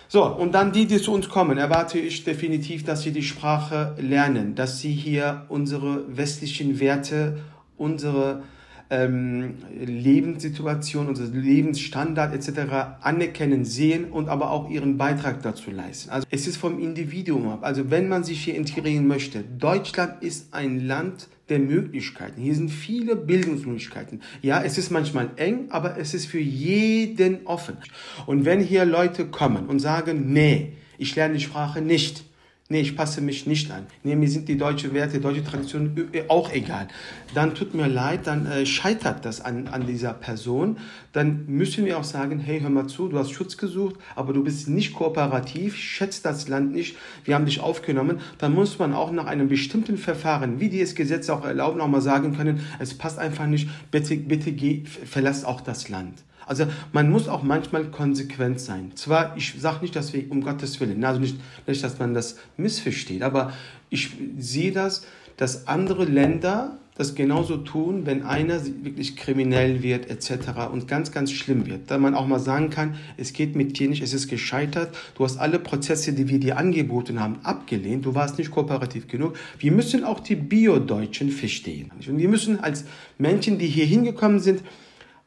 [0.10, 3.96] So, und dann die, die zu uns kommen, erwarte ich definitiv, dass sie die Sprache
[4.00, 7.38] lernen, dass sie hier unsere westlichen Werte,
[7.78, 8.44] unsere
[8.90, 13.00] ähm, Lebenssituation, unser Lebensstandard etc.
[13.02, 16.10] anerkennen, sehen und aber auch ihren Beitrag dazu leisten.
[16.10, 17.60] Also es ist vom Individuum ab.
[17.62, 22.42] Also wenn man sich hier integrieren möchte, Deutschland ist ein Land der Möglichkeiten.
[22.42, 24.22] Hier sind viele Bildungsmöglichkeiten.
[24.42, 27.78] Ja, es ist manchmal eng, aber es ist für jeden offen.
[28.26, 32.24] Und wenn hier Leute kommen und sagen, nee, ich lerne die Sprache nicht,
[32.70, 36.54] nee, ich passe mich nicht an, nee, mir sind die deutsche Werte, deutsche Traditionen auch
[36.54, 36.88] egal,
[37.34, 40.78] dann tut mir leid, dann äh, scheitert das an, an dieser Person.
[41.12, 44.44] Dann müssen wir auch sagen, hey, hör mal zu, du hast Schutz gesucht, aber du
[44.44, 48.20] bist nicht kooperativ, schätzt das Land nicht, wir haben dich aufgenommen.
[48.38, 51.88] Dann muss man auch nach einem bestimmten Verfahren, wie die es Gesetze auch erlauben, auch
[51.88, 56.24] mal sagen können, es passt einfach nicht, bitte, bitte geh, verlass auch das Land.
[56.50, 58.92] Also man muss auch manchmal konsequent sein.
[58.96, 62.38] Zwar, ich sage nicht, dass wir um Gottes Willen, also nicht, nicht, dass man das
[62.58, 63.54] missversteht, aber
[63.92, 64.10] ich
[64.40, 65.06] sehe das,
[65.38, 70.72] dass andere Länder das genauso tun, wenn einer wirklich kriminell wird etc.
[70.74, 71.92] und ganz, ganz schlimm wird.
[71.92, 75.24] Da man auch mal sagen kann, es geht mit dir nicht, es ist gescheitert, du
[75.24, 79.38] hast alle Prozesse, die wir dir angeboten haben, abgelehnt, du warst nicht kooperativ genug.
[79.60, 81.92] Wir müssen auch die Bio-Deutschen verstehen.
[81.96, 82.86] Und wir müssen als
[83.20, 84.64] Menschen, die hier hingekommen sind,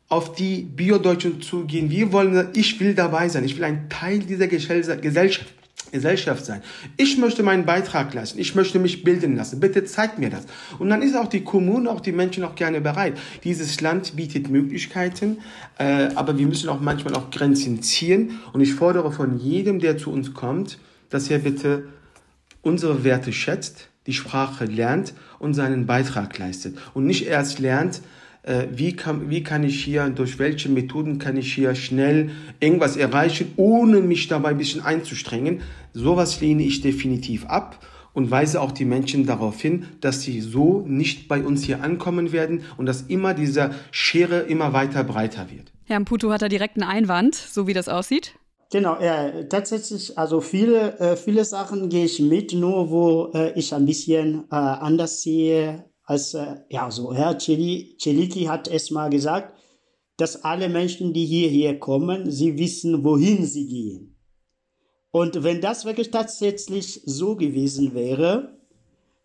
[0.09, 1.91] auf die Bio-Deutschen zugehen.
[1.91, 3.45] Wir wollen, ich will dabei sein.
[3.45, 5.53] Ich will ein Teil dieser Gesellschaft,
[5.93, 6.62] Gesellschaft sein.
[6.97, 8.38] Ich möchte meinen Beitrag leisten.
[8.38, 9.61] Ich möchte mich bilden lassen.
[9.61, 10.47] Bitte zeigt mir das.
[10.79, 13.19] Und dann ist auch die Kommune, auch die Menschen auch gerne bereit.
[13.45, 15.38] Dieses Land bietet Möglichkeiten,
[15.79, 18.41] äh, aber wir müssen auch manchmal auch Grenzen ziehen.
[18.53, 20.79] Und ich fordere von jedem, der zu uns kommt,
[21.11, 21.88] dass er bitte
[22.62, 26.79] unsere Werte schätzt, die Sprache lernt und seinen Beitrag leistet.
[26.95, 28.01] Und nicht erst lernt,
[28.73, 33.53] wie, kann, wie kann ich hier, durch welche Methoden kann ich hier schnell irgendwas erreichen,
[33.57, 35.61] ohne mich dabei ein bisschen einzustrengen.
[35.93, 37.79] Sowas lehne ich definitiv ab
[38.15, 42.33] und weise auch die Menschen darauf hin, dass sie so nicht bei uns hier ankommen
[42.33, 45.73] werden und dass immer diese Schere immer weiter breiter wird.
[45.85, 48.35] Herr Mputu hat da direkt einen Einwand, so wie das aussieht.
[48.71, 53.75] Genau, ja, tatsächlich, also viele, äh, viele Sachen gehe ich mit, nur wo äh, ich
[53.75, 59.55] ein bisschen äh, anders sehe, als, äh, ja, so Herr Celiki hat es mal gesagt,
[60.17, 64.17] dass alle Menschen, die hierher kommen, sie wissen, wohin sie gehen.
[65.11, 68.59] Und wenn das wirklich tatsächlich so gewesen wäre,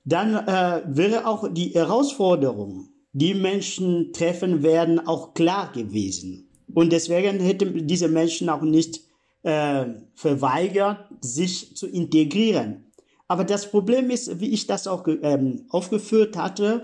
[0.06, 6.50] dann äh, wäre auch die Herausforderung, die Menschen treffen werden, auch klar gewesen.
[6.74, 9.02] Und deswegen hätten diese Menschen auch nicht
[9.44, 12.87] äh, verweigert, sich zu integrieren.
[13.28, 16.84] Aber das Problem ist, wie ich das auch ähm, aufgeführt hatte,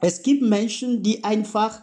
[0.00, 1.82] es gibt Menschen, die einfach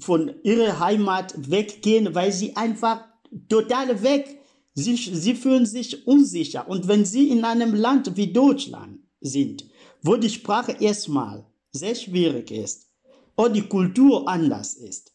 [0.00, 3.04] von ihrer Heimat weggehen, weil sie einfach
[3.48, 4.40] total weg
[4.74, 6.68] Sie, sie fühlen sich unsicher.
[6.68, 9.68] Und wenn sie in einem Land wie Deutschland sind,
[10.02, 12.88] wo die Sprache erstmal sehr schwierig ist
[13.34, 15.12] und die Kultur anders ist,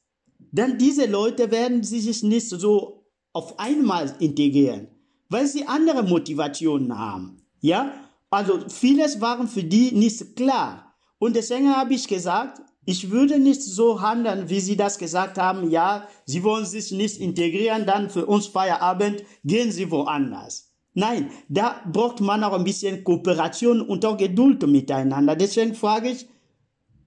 [0.52, 4.88] dann diese Leute werden sich nicht so auf einmal integrieren,
[5.30, 7.45] weil sie andere Motivationen haben.
[7.66, 7.92] Ja,
[8.30, 10.94] also vieles waren für die nicht klar.
[11.18, 15.72] Und deswegen habe ich gesagt, ich würde nicht so handeln, wie Sie das gesagt haben.
[15.72, 20.74] Ja, Sie wollen sich nicht integrieren, dann für uns Feierabend gehen Sie woanders.
[20.94, 25.36] Nein, da braucht man auch ein bisschen Kooperation und auch Geduld miteinander.
[25.36, 26.28] Deswegen frage ich,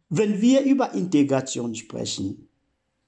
[0.08, 2.48] wenn wir über Integration sprechen,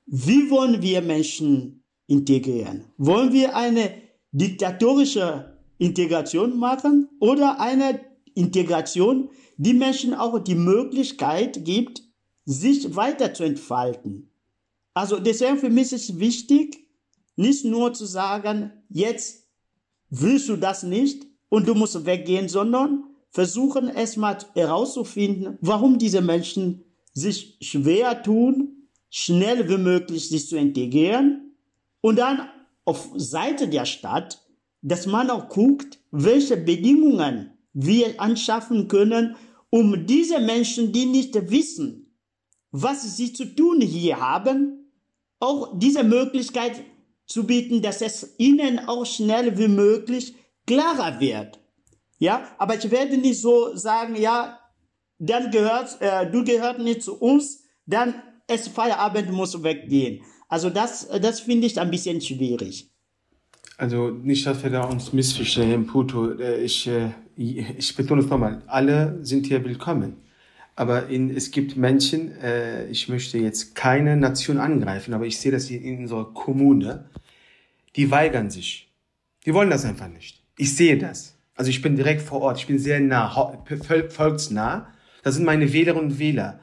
[0.06, 2.84] wie wollen wir Menschen integrieren?
[2.96, 3.90] Wollen wir eine
[4.30, 5.49] diktatorische
[5.80, 8.00] Integration machen oder eine
[8.34, 12.02] Integration, die Menschen auch die Möglichkeit gibt,
[12.44, 14.30] sich weiter zu entfalten.
[14.94, 16.86] Also deswegen für mich ist wichtig,
[17.36, 19.48] nicht nur zu sagen, jetzt
[20.10, 26.84] willst du das nicht und du musst weggehen, sondern versuchen erstmal herauszufinden, warum diese Menschen
[27.14, 31.54] sich schwer tun, schnell wie möglich sich zu integrieren
[32.00, 32.48] und dann
[32.84, 34.42] auf Seite der Stadt,
[34.82, 39.36] dass man auch guckt, welche Bedingungen wir anschaffen können,
[39.70, 42.16] um diese Menschen, die nicht wissen,
[42.72, 44.92] was sie zu tun hier haben,
[45.38, 46.82] auch diese Möglichkeit
[47.26, 50.34] zu bieten, dass es ihnen auch schnell wie möglich
[50.66, 51.60] klarer wird.
[52.18, 54.58] Ja, aber ich werde nicht so sagen, ja,
[55.18, 58.14] dann gehört, äh, du gehört nicht zu uns, dann
[58.46, 60.22] es Feierabend muss weggehen.
[60.48, 62.89] Also das, das finde ich ein bisschen schwierig.
[63.80, 66.32] Also nicht, dass wir da uns missverstehen, Puto.
[66.38, 70.18] Äh, ich, äh, ich betone es nochmal, alle sind hier willkommen.
[70.76, 75.50] Aber in, es gibt Menschen, äh, ich möchte jetzt keine Nation angreifen, aber ich sehe
[75.50, 77.08] das hier in unserer Kommune,
[77.96, 78.92] die weigern sich.
[79.46, 80.42] Die wollen das einfach nicht.
[80.58, 81.38] Ich sehe das.
[81.54, 83.64] Also ich bin direkt vor Ort, ich bin sehr nah,
[84.10, 84.88] volksnah.
[85.22, 86.60] Das sind meine Wählerinnen und Wähler.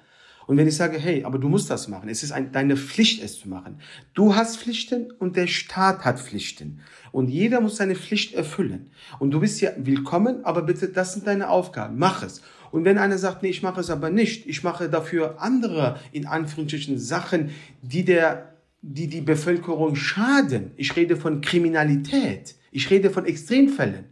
[0.47, 3.21] Und wenn ich sage, hey, aber du musst das machen, es ist ein, deine Pflicht,
[3.21, 3.79] es zu machen.
[4.13, 6.79] Du hast Pflichten und der Staat hat Pflichten.
[7.11, 8.89] Und jeder muss seine Pflicht erfüllen.
[9.19, 11.97] Und du bist ja willkommen, aber bitte, das sind deine Aufgaben.
[11.97, 12.41] Mach es.
[12.71, 16.25] Und wenn einer sagt, nee, ich mache es aber nicht, ich mache dafür andere, in
[16.25, 20.71] Anführungsstrichen, Sachen, die der, die die Bevölkerung schaden.
[20.77, 22.55] Ich rede von Kriminalität.
[22.71, 24.05] Ich rede von Extremfällen.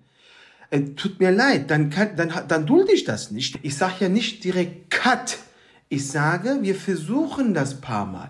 [0.69, 3.59] Äh, tut mir leid, dann, kann, dann, dann dulde ich das nicht.
[3.61, 5.37] Ich sage ja nicht direkt Cut.
[5.87, 8.29] Ich sage, wir versuchen das paar Mal.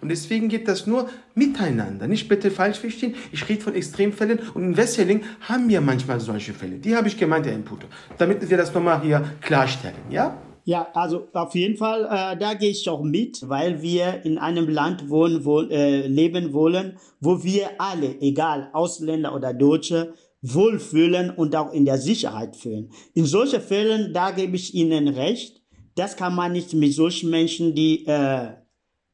[0.00, 2.08] Und deswegen geht das nur miteinander.
[2.08, 3.14] Nicht bitte falsch verstehen.
[3.30, 6.78] Ich rede von Extremfällen und in Wesseling haben wir manchmal solche Fälle.
[6.78, 7.86] Die habe ich gemeint, Herr Inputo.
[8.18, 10.36] Damit wir das nochmal hier klarstellen, ja?
[10.64, 14.68] Ja, also auf jeden Fall, äh, da gehe ich auch mit, weil wir in einem
[14.68, 21.54] Land wohnen, wo, äh, leben wollen, wo wir alle, egal Ausländer oder Deutsche, wohlfühlen und
[21.54, 22.90] auch in der Sicherheit fühlen.
[23.14, 25.62] In solchen Fällen, da gebe ich Ihnen recht,
[25.96, 28.48] das kann man nicht mit solchen Menschen, die äh,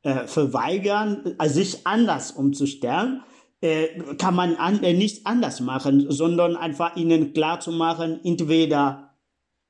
[0.03, 3.23] äh, verweigern, also sich anders umzustellen,
[3.61, 9.15] äh, kann man an, äh, nicht anders machen, sondern einfach ihnen klar zu machen, entweder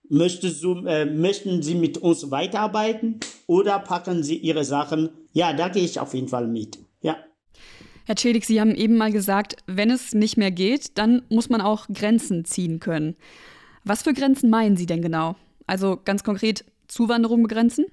[0.08, 5.10] möchtest äh, möchten sie mit uns weiterarbeiten oder packen sie ihre Sachen.
[5.32, 6.78] Ja, da gehe ich auf jeden Fall mit.
[7.02, 7.16] Ja.
[8.04, 11.60] Herr Schedig, Sie haben eben mal gesagt, wenn es nicht mehr geht, dann muss man
[11.60, 13.16] auch Grenzen ziehen können.
[13.84, 15.36] Was für Grenzen meinen Sie denn genau?
[15.66, 17.86] Also ganz konkret, Zuwanderung begrenzen?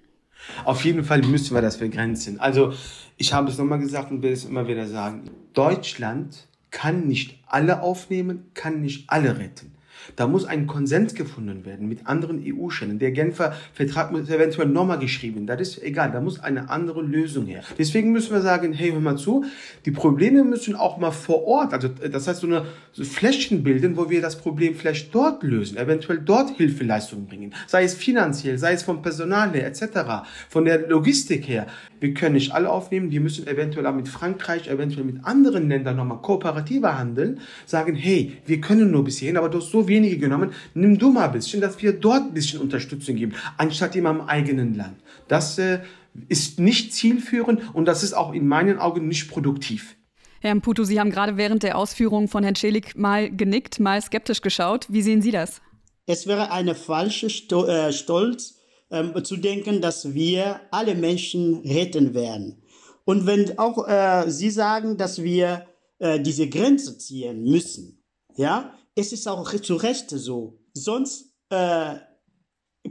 [0.66, 2.40] Auf jeden Fall müssen wir das begrenzen.
[2.40, 2.74] Also
[3.18, 5.30] ich habe es nochmal gesagt und will es immer wieder sagen.
[5.54, 9.74] Deutschland kann nicht alle aufnehmen, kann nicht alle retten.
[10.16, 13.00] Da muss ein Konsens gefunden werden mit anderen EU-Stellen.
[13.00, 15.46] Der Genfer Vertrag muss eventuell nochmal geschrieben.
[15.46, 16.12] Das ist egal.
[16.12, 17.62] Da muss eine andere Lösung her.
[17.78, 19.46] Deswegen müssen wir sagen, hey, hör mal zu.
[19.86, 23.98] Die Probleme müssen auch mal vor Ort, also das heißt so eine so Flächen bilden,
[23.98, 27.54] wo wir das Problem vielleicht dort lösen, eventuell dort Hilfeleistungen bringen.
[27.68, 30.28] Sei es finanziell, sei es vom Personal her, etc.
[30.50, 31.68] Von der Logistik her.
[32.00, 33.12] Wir können nicht alle aufnehmen.
[33.12, 37.40] Wir müssen eventuell auch mit Frankreich, eventuell mit anderen Ländern nochmal kooperativer handeln.
[37.66, 40.52] Sagen, hey, wir können nur bis hierhin, aber du hast so wenige genommen.
[40.74, 44.22] Nimm du mal ein bisschen, dass wir dort ein bisschen Unterstützung geben, anstatt immer im
[44.22, 44.98] eigenen Land.
[45.28, 45.80] Das äh,
[46.28, 49.96] ist nicht zielführend und das ist auch in meinen Augen nicht produktiv.
[50.42, 54.42] Herr Mputu, Sie haben gerade während der Ausführungen von Herrn Schelig mal genickt, mal skeptisch
[54.42, 54.86] geschaut.
[54.90, 55.62] Wie sehen Sie das?
[56.06, 58.60] Es wäre eine falsche Sto äh, Stolz,
[58.92, 62.62] ähm, zu denken, dass wir alle Menschen retten werden.
[63.06, 65.68] Und wenn auch äh, Sie sagen, dass wir
[66.00, 68.04] äh, diese Grenze ziehen müssen,
[68.36, 70.60] ja, es ist auch zu Recht so.
[70.74, 71.96] Sonst äh,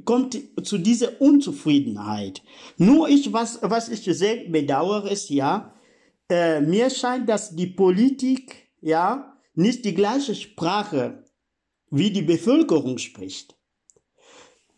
[0.04, 2.42] kommt zu dieser Unzufriedenheit.
[2.76, 5.74] Nur ich, was, was ich sehr bedauere, ist ja,
[6.28, 11.24] äh, mir scheint, dass die Politik, ja, nicht die gleiche Sprache
[11.90, 13.56] wie die Bevölkerung spricht.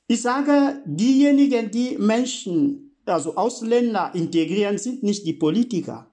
[0.06, 6.12] Ich sage, diejenigen, die Menschen, also Ausländer integrieren, sind nicht die Politiker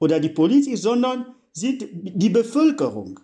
[0.00, 3.20] oder die Politiker, sondern sind die Bevölkerung.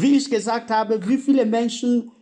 [0.00, 2.12] Wie ich gesagt habe, wie viele Menschen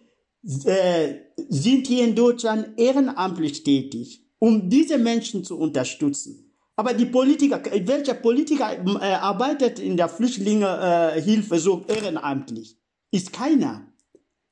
[0.64, 1.14] äh,
[1.48, 6.54] sind hier in Deutschland ehrenamtlich tätig, um diese Menschen zu unterstützen.
[6.74, 12.78] Aber die Politiker, welcher Politiker äh, arbeitet in der Flüchtlingehilfe so ehrenamtlich?
[13.10, 13.86] Ist keiner.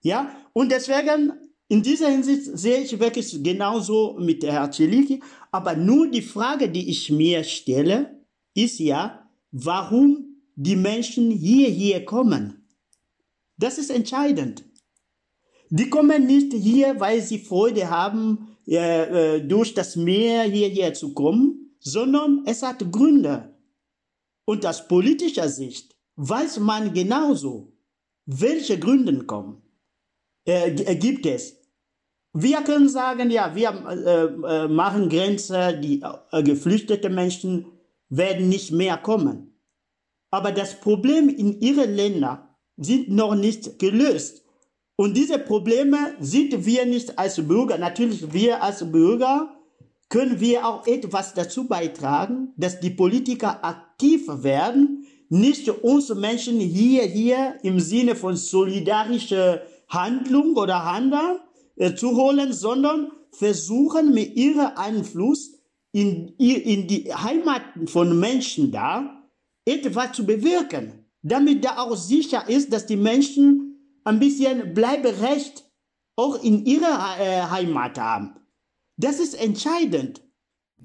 [0.02, 1.32] Ja, und deswegen
[1.68, 5.22] in dieser Hinsicht sehe ich wirklich genauso mit Herrn Celiki.
[5.50, 8.20] Aber nur die Frage, die ich mir stelle,
[8.54, 12.63] ist ja, warum die Menschen hierher kommen.
[13.56, 14.64] Das ist entscheidend.
[15.70, 21.14] Die kommen nicht hier, weil sie Freude haben, äh, äh, durch das Meer hierher zu
[21.14, 23.54] kommen, sondern es hat Gründe.
[24.46, 27.72] Und aus politischer Sicht weiß man genauso,
[28.26, 29.62] welche Gründe kommen
[30.46, 31.56] äh, äh, gibt es.
[32.32, 37.66] Wir können sagen, ja, wir äh, äh, machen Grenzen, die äh, geflüchtete Menschen
[38.08, 39.60] werden nicht mehr kommen.
[40.30, 44.44] Aber das Problem in ihren Ländern sind noch nicht gelöst.
[44.96, 47.78] Und diese Probleme sind wir nicht als Bürger.
[47.78, 49.54] Natürlich, wir als Bürger
[50.08, 57.02] können wir auch etwas dazu beitragen, dass die Politiker aktiv werden, nicht uns Menschen hier,
[57.02, 61.40] hier im Sinne von solidarischer Handlung oder Handeln
[61.76, 65.58] äh, zu holen, sondern versuchen mit ihrem Einfluss
[65.92, 69.22] in, in die Heimaten von Menschen da
[69.64, 75.64] etwas zu bewirken, damit da auch sicher ist, dass die Menschen ein bisschen Bleiberecht
[76.16, 78.36] auch in ihrer äh, Heimat haben.
[78.96, 80.20] Das ist entscheidend.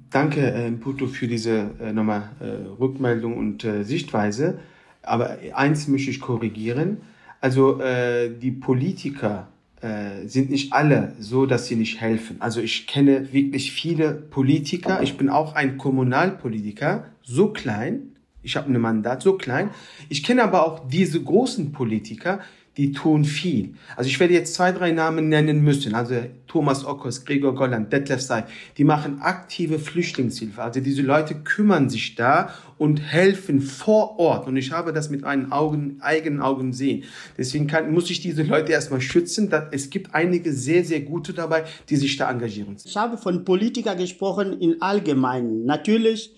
[0.10, 2.46] Danke, äh, Puto, für diese äh, nochmal äh,
[2.80, 4.60] Rückmeldung und äh, Sichtweise.
[5.04, 7.02] Aber eins möchte ich korrigieren.
[7.42, 9.50] Also äh, die Politiker
[9.82, 12.38] äh, sind nicht alle so, dass sie nicht helfen.
[12.40, 15.02] Also ich kenne wirklich viele Politiker.
[15.04, 18.16] Ich bin auch ein Kommunalpolitiker, so klein.
[18.50, 19.70] Ich habe ein Mandat so klein.
[20.10, 22.40] Ich kenne aber auch diese großen Politiker,
[22.78, 23.76] die tun viel.
[23.96, 25.94] Also ich werde jetzt zwei, drei Namen nennen müssen.
[25.94, 26.16] Also
[26.48, 30.64] Thomas Ockos, Gregor Golland, Detlef Say, die machen aktive Flüchtlingshilfe.
[30.64, 34.48] Also diese Leute kümmern sich da und helfen vor Ort.
[34.48, 37.04] Und ich habe das mit meinen Augen, eigenen Augen sehen.
[37.38, 39.52] Deswegen kann, muss ich diese Leute erstmal schützen.
[39.72, 42.78] Es gibt einige sehr, sehr gute dabei, die sich da engagieren.
[42.84, 45.66] Ich habe von Politikern gesprochen in Allgemeinen.
[45.66, 46.34] Natürlich,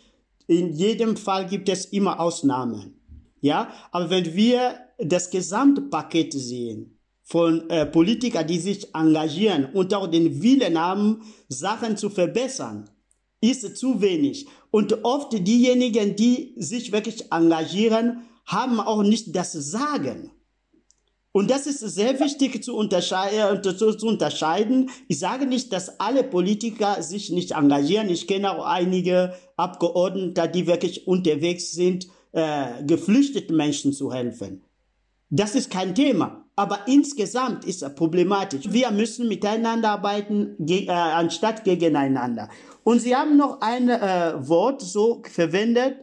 [0.51, 2.95] in jedem Fall gibt es immer Ausnahmen.
[3.41, 10.07] Ja, aber wenn wir das Gesamtpaket sehen von äh, Politikern, die sich engagieren und auch
[10.07, 12.89] den Willen haben, Sachen zu verbessern,
[13.39, 14.47] ist zu wenig.
[14.69, 20.31] Und oft diejenigen, die sich wirklich engagieren, haben auch nicht das Sagen.
[21.33, 24.89] Und das ist sehr wichtig zu, unterscheiden, äh, zu, zu unterscheiden.
[25.07, 28.09] Ich sage nicht, dass alle Politiker sich nicht engagieren.
[28.09, 34.63] Ich kenne auch einige Abgeordnete, die wirklich unterwegs sind, äh, geflüchteten Menschen zu helfen.
[35.29, 36.45] Das ist kein Thema.
[36.57, 38.65] Aber insgesamt ist es problematisch.
[38.69, 42.49] Wir müssen miteinander arbeiten, ge äh, anstatt gegeneinander.
[42.83, 45.95] Und Sie haben noch ein äh, Wort so verwendet,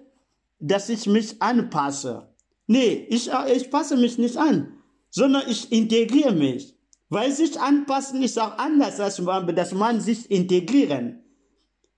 [0.59, 2.29] dass ich mich anpasse.
[2.67, 4.78] Nee, ich, äh, ich passe mich nicht an,
[5.11, 6.75] sondern ich integriere mich.
[7.11, 11.23] Weil sich anpassen ist auch anders, als dass man sich integrieren.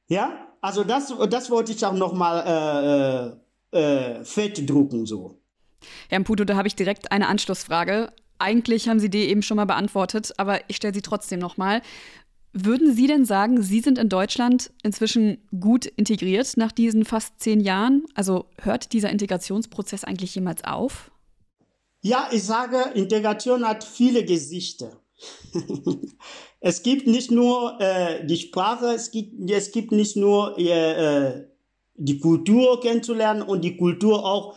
[0.09, 3.37] Ja, also das, das wollte ich auch nochmal
[3.73, 5.41] äh, äh, äh fett drucken so.
[6.09, 8.13] Herr Mputo, da habe ich direkt eine Anschlussfrage.
[8.39, 11.83] Eigentlich haben Sie die eben schon mal beantwortet, aber ich stelle sie trotzdem nochmal.
[12.53, 17.61] Würden Sie denn sagen, Sie sind in Deutschland inzwischen gut integriert nach diesen fast zehn
[17.61, 18.05] Jahren?
[18.15, 21.11] Also hört dieser Integrationsprozess eigentlich jemals auf?
[22.03, 25.01] Ja, ich sage, Integration hat viele Gesichter.
[26.61, 31.45] es gibt nicht nur äh, die Sprache, es gibt, es gibt nicht nur äh,
[31.95, 34.57] die Kultur kennenzulernen und die Kultur auch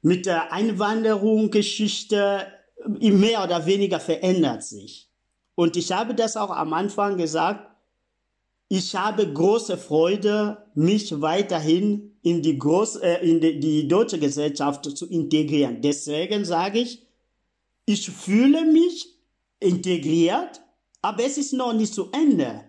[0.00, 2.46] mit der Einwanderungsgeschichte
[2.88, 5.10] mehr oder weniger verändert sich.
[5.54, 7.71] Und ich habe das auch am Anfang gesagt,
[8.74, 14.84] ich habe große Freude, mich weiterhin in die, Groß, äh, in die, die deutsche Gesellschaft
[14.96, 15.82] zu integrieren.
[15.82, 17.06] Deswegen sage ich,
[17.84, 19.14] ich fühle mich
[19.60, 20.62] integriert,
[21.02, 22.64] aber es ist noch nicht zu Ende.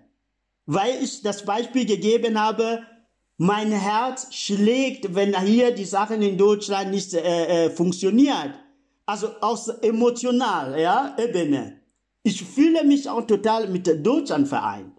[0.66, 2.84] weil ich das Beispiel gegeben habe,
[3.38, 8.54] mein Herz schlägt, wenn hier die Sachen in Deutschland nicht äh, äh, funktioniert.
[9.06, 11.80] Also aus emotional, ja, Ebene.
[12.24, 14.93] Ich fühle mich auch total mit Deutschland vereint.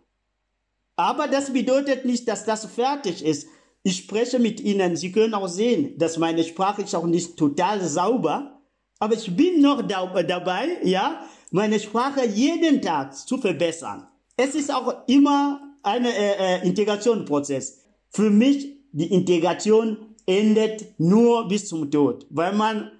[0.96, 3.48] Aber das bedeutet nicht, dass das fertig ist.
[3.82, 4.96] Ich spreche mit Ihnen.
[4.96, 8.60] Sie können auch sehen, dass meine Sprache ist auch nicht total sauber.
[8.98, 11.20] Aber ich bin noch da, dabei, ja,
[11.50, 14.06] meine Sprache jeden Tag zu verbessern.
[14.36, 17.80] Es ist auch immer ein äh, äh, Integrationsprozess.
[18.10, 22.26] Für mich, die Integration endet nur bis zum Tod.
[22.30, 22.90] Weil man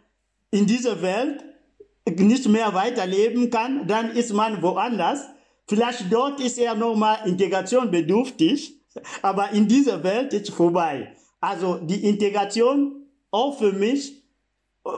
[0.51, 1.45] in dieser Welt
[2.07, 5.23] nicht mehr weiterleben kann, dann ist man woanders.
[5.67, 8.81] Vielleicht dort ist er nochmal Integration bedürftig,
[9.23, 11.15] aber in dieser Welt ist vorbei.
[11.41, 14.23] Also die Integration auch für mich,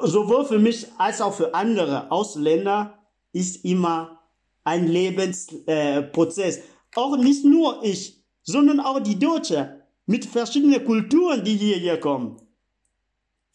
[0.02, 2.98] sowohl für mich als auch für andere Ausländer,
[3.32, 4.20] ist immer
[4.64, 6.56] ein Lebensprozess.
[6.58, 6.62] Äh,
[6.96, 9.68] auch nicht nur ich, sondern auch die Deutschen
[10.06, 12.40] mit verschiedenen Kulturen, die hierher kommen.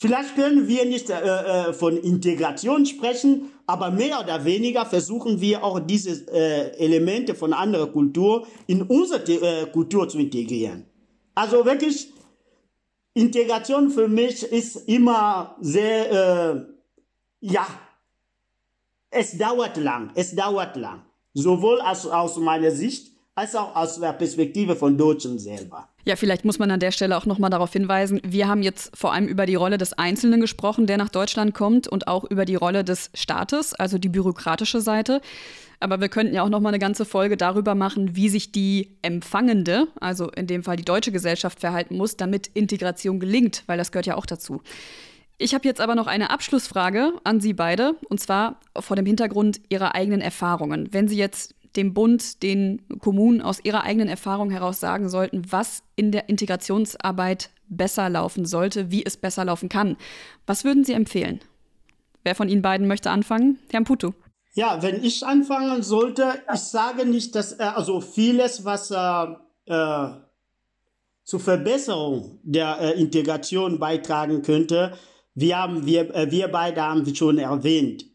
[0.01, 5.63] Vielleicht können wir nicht äh, äh, von Integration sprechen, aber mehr oder weniger versuchen wir
[5.63, 10.87] auch diese äh, Elemente von anderer Kultur in unsere äh, Kultur zu integrieren.
[11.35, 12.11] Also wirklich,
[13.13, 16.61] Integration für mich ist immer sehr, äh,
[17.41, 17.67] ja,
[19.11, 21.03] es dauert lang, es dauert lang.
[21.35, 25.90] Sowohl aus, aus meiner Sicht als auch aus der Perspektive von Deutschen selber.
[26.05, 29.13] Ja, vielleicht muss man an der Stelle auch nochmal darauf hinweisen, wir haben jetzt vor
[29.13, 32.55] allem über die Rolle des Einzelnen gesprochen, der nach Deutschland kommt und auch über die
[32.55, 35.21] Rolle des Staates, also die bürokratische Seite.
[35.79, 39.87] Aber wir könnten ja auch nochmal eine ganze Folge darüber machen, wie sich die empfangende,
[39.99, 44.05] also in dem Fall die deutsche Gesellschaft verhalten muss, damit Integration gelingt, weil das gehört
[44.05, 44.61] ja auch dazu.
[45.39, 49.59] Ich habe jetzt aber noch eine Abschlussfrage an Sie beide, und zwar vor dem Hintergrund
[49.69, 50.89] Ihrer eigenen Erfahrungen.
[50.91, 55.83] Wenn Sie jetzt dem Bund, den Kommunen aus ihrer eigenen Erfahrung heraus sagen sollten, was
[55.95, 59.97] in der Integrationsarbeit besser laufen sollte, wie es besser laufen kann.
[60.45, 61.39] Was würden Sie empfehlen?
[62.23, 63.59] Wer von Ihnen beiden möchte anfangen?
[63.71, 64.11] Herr Putu.
[64.53, 69.25] Ja, wenn ich anfangen sollte, ich sage nicht, dass äh, also vieles, was äh,
[69.65, 70.11] äh,
[71.23, 74.97] zur Verbesserung der äh, Integration beitragen könnte,
[75.33, 78.05] wir haben wir äh, wir beide haben schon erwähnt.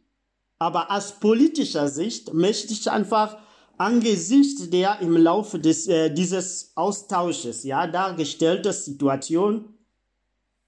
[0.59, 3.38] Aber aus politischer Sicht möchte ich einfach
[3.79, 9.74] angesichts der im Laufe des, äh, dieses Austausches ja, dargestellten Situation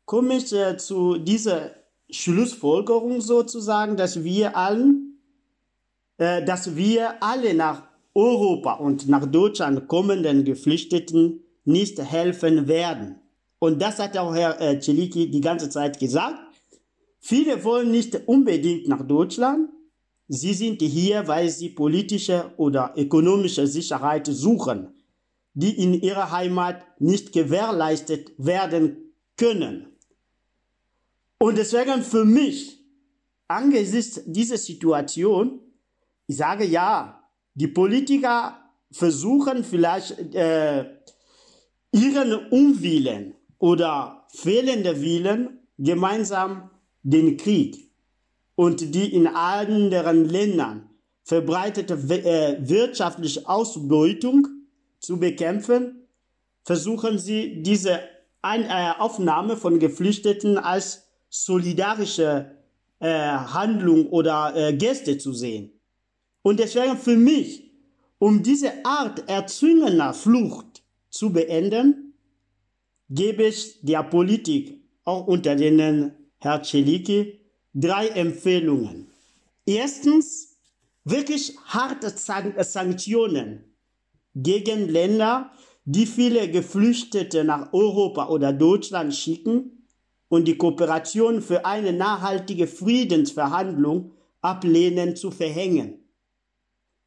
[0.04, 1.70] komme ich äh, zu dieser
[2.10, 5.20] Schlussfolgerung sozusagen, dass wir allen,
[6.16, 7.82] äh, dass wir alle nach
[8.14, 13.16] Europa und nach Deutschland kommenden Geflüchteten nicht helfen werden.
[13.58, 16.38] Und das hat auch Herr äh, Celiki die ganze Zeit gesagt.
[17.20, 19.68] Viele wollen nicht unbedingt nach Deutschland,
[20.28, 24.94] Sie sind hier, weil sie politische oder ökonomische Sicherheit suchen,
[25.54, 29.86] die in ihrer Heimat nicht gewährleistet werden können.
[31.38, 32.78] Und deswegen für mich,
[33.46, 35.60] angesichts dieser Situation,
[36.26, 37.24] ich sage ja,
[37.54, 38.58] die Politiker
[38.90, 40.84] versuchen vielleicht äh,
[41.92, 46.70] ihren Unwillen oder fehlenden Willen gemeinsam
[47.02, 47.87] den Krieg
[48.58, 50.90] und die in anderen Ländern
[51.22, 54.48] verbreitete äh, wirtschaftliche Ausbeutung
[54.98, 56.08] zu bekämpfen,
[56.64, 58.00] versuchen sie diese
[58.42, 62.50] äh, Aufnahme von Geflüchteten als solidarische
[62.98, 65.70] äh, Handlung oder Geste zu sehen.
[66.42, 67.70] Und deswegen für mich,
[68.18, 72.12] um diese Art erzwungener Flucht zu beenden,
[73.08, 77.38] gebe ich der Politik, auch unter denen Herr Celiki,
[77.74, 79.08] drei Empfehlungen.
[79.66, 80.56] Erstens,
[81.04, 82.10] wirklich harte
[82.64, 83.64] Sanktionen
[84.34, 85.50] gegen Länder,
[85.84, 89.86] die viele Geflüchtete nach Europa oder Deutschland schicken
[90.28, 96.04] und die Kooperation für eine nachhaltige Friedensverhandlung ablehnen zu verhängen.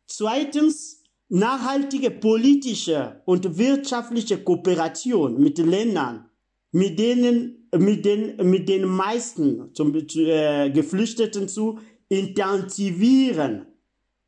[0.07, 6.29] Zweitens, nachhaltige politische und wirtschaftliche Kooperation mit Ländern,
[6.71, 13.65] mit denen, mit den, mit den meisten zum, äh, Geflüchteten zu intensivieren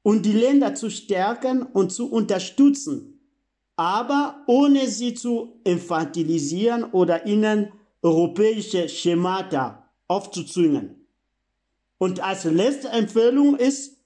[0.02, 3.20] und die Länder zu stärken und zu unterstützen,
[3.76, 11.08] aber ohne sie zu infantilisieren oder ihnen europäische Schemata aufzuzwingen.
[11.98, 13.98] Und als letzte Empfehlung ist,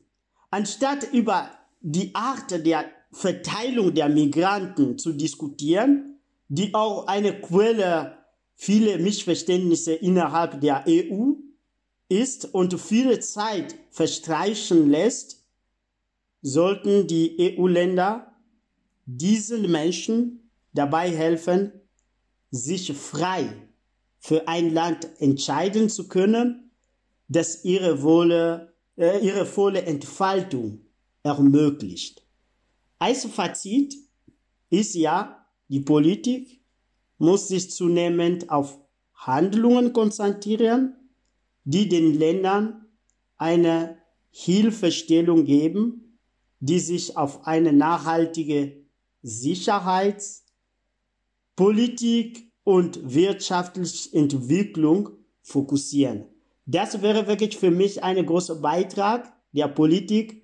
[0.51, 1.49] anstatt über
[1.81, 8.16] die Art der Verteilung der Migranten zu diskutieren, die auch eine Quelle
[8.57, 11.33] viele Missverständnisse innerhalb der EU
[12.09, 15.45] ist und viele Zeit verstreichen lässt,
[16.41, 18.35] sollten die EU-Länder
[19.05, 21.71] diesen Menschen dabei helfen,
[22.49, 23.53] sich frei
[24.19, 26.71] für ein Land entscheiden zu können,
[27.27, 30.81] das ihre, Wohle, äh, ihre volle Entfaltung
[31.23, 32.25] ermöglicht.
[32.99, 33.95] Als Fazit
[34.69, 36.61] ist ja, die Politik
[37.17, 38.79] muss sich zunehmend auf
[39.13, 40.95] Handlungen konzentrieren,
[41.63, 42.85] die den Ländern
[43.37, 43.97] eine
[44.29, 46.19] Hilfestellung geben,
[46.59, 48.85] die sich auf eine nachhaltige
[49.23, 50.45] Sicherheits-,
[51.55, 55.09] Politik- und wirtschaftliche Entwicklung
[55.41, 56.25] fokussieren.
[56.65, 60.43] Das wäre wirklich für mich ein großer Beitrag der Politik,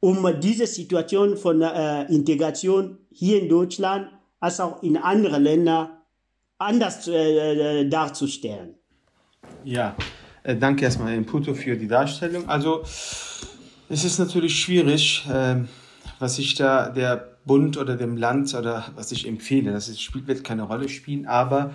[0.00, 4.10] um diese Situation von äh, Integration hier in Deutschland
[4.40, 6.01] als auch in anderen Ländern
[6.64, 8.74] anders äh, äh, darzustellen.
[9.64, 9.96] Ja,
[10.42, 12.48] äh, danke erstmal, Imputo, für die Darstellung.
[12.48, 12.82] Also,
[13.88, 15.56] es ist natürlich schwierig, äh,
[16.18, 19.72] was ich da der Bund oder dem Land oder was ich empfehle.
[19.72, 21.74] Das ist, spielt, wird keine Rolle spielen, aber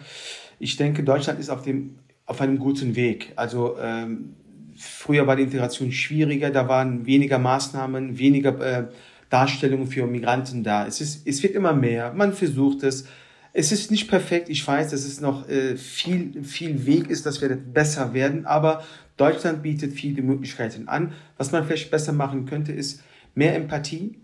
[0.60, 3.34] ich denke, Deutschland ist auf, dem, auf einem guten Weg.
[3.36, 4.36] Also, ähm,
[4.76, 8.88] früher war die Integration schwieriger, da waren weniger Maßnahmen, weniger äh,
[9.30, 10.88] Darstellungen für Migranten da.
[10.88, 13.08] Es, ist, es wird immer mehr, man versucht es.
[13.54, 17.42] Es ist nicht perfekt, ich weiß, dass es noch äh, viel, viel Weg ist, dass
[17.42, 18.84] wir besser werden, aber
[19.18, 21.14] Deutschland bietet viele Möglichkeiten an.
[21.38, 23.02] Was man vielleicht besser machen könnte, ist
[23.34, 24.20] mehr Empathie.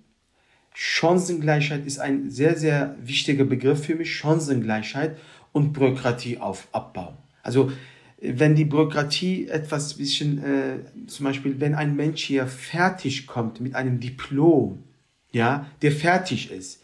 [0.74, 4.16] Chancengleichheit ist ein sehr, sehr wichtiger Begriff für mich.
[4.16, 5.18] Chancengleichheit
[5.52, 7.18] und Bürokratieabbau.
[7.42, 7.72] Also
[8.22, 13.76] wenn die Bürokratie etwas bisschen, äh, zum Beispiel, wenn ein Mensch hier fertig kommt mit
[13.76, 14.84] einem Diplom,
[15.32, 16.83] ja, der fertig ist,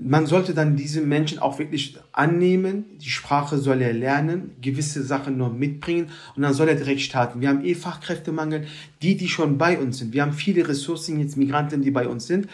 [0.00, 2.84] man sollte dann diese Menschen auch wirklich annehmen.
[3.00, 7.40] Die Sprache soll er lernen, gewisse Sachen nur mitbringen und dann soll er direkt starten.
[7.40, 8.66] Wir haben eh Fachkräftemangel,
[9.02, 10.12] die, die schon bei uns sind.
[10.12, 12.46] Wir haben viele Ressourcen, jetzt Migranten, die bei uns sind.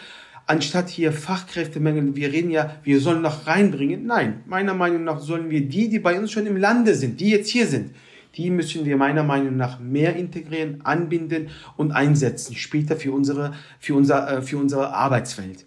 [0.47, 4.05] Anstatt hier Fachkräftemangel, wir reden ja, wir sollen noch reinbringen.
[4.05, 7.29] Nein, meiner Meinung nach sollen wir die, die bei uns schon im Lande sind, die
[7.29, 7.91] jetzt hier sind,
[8.37, 13.95] die müssen wir meiner Meinung nach mehr integrieren, anbinden und einsetzen, später für unsere, für
[13.95, 15.65] unser, äh, für unsere Arbeitswelt.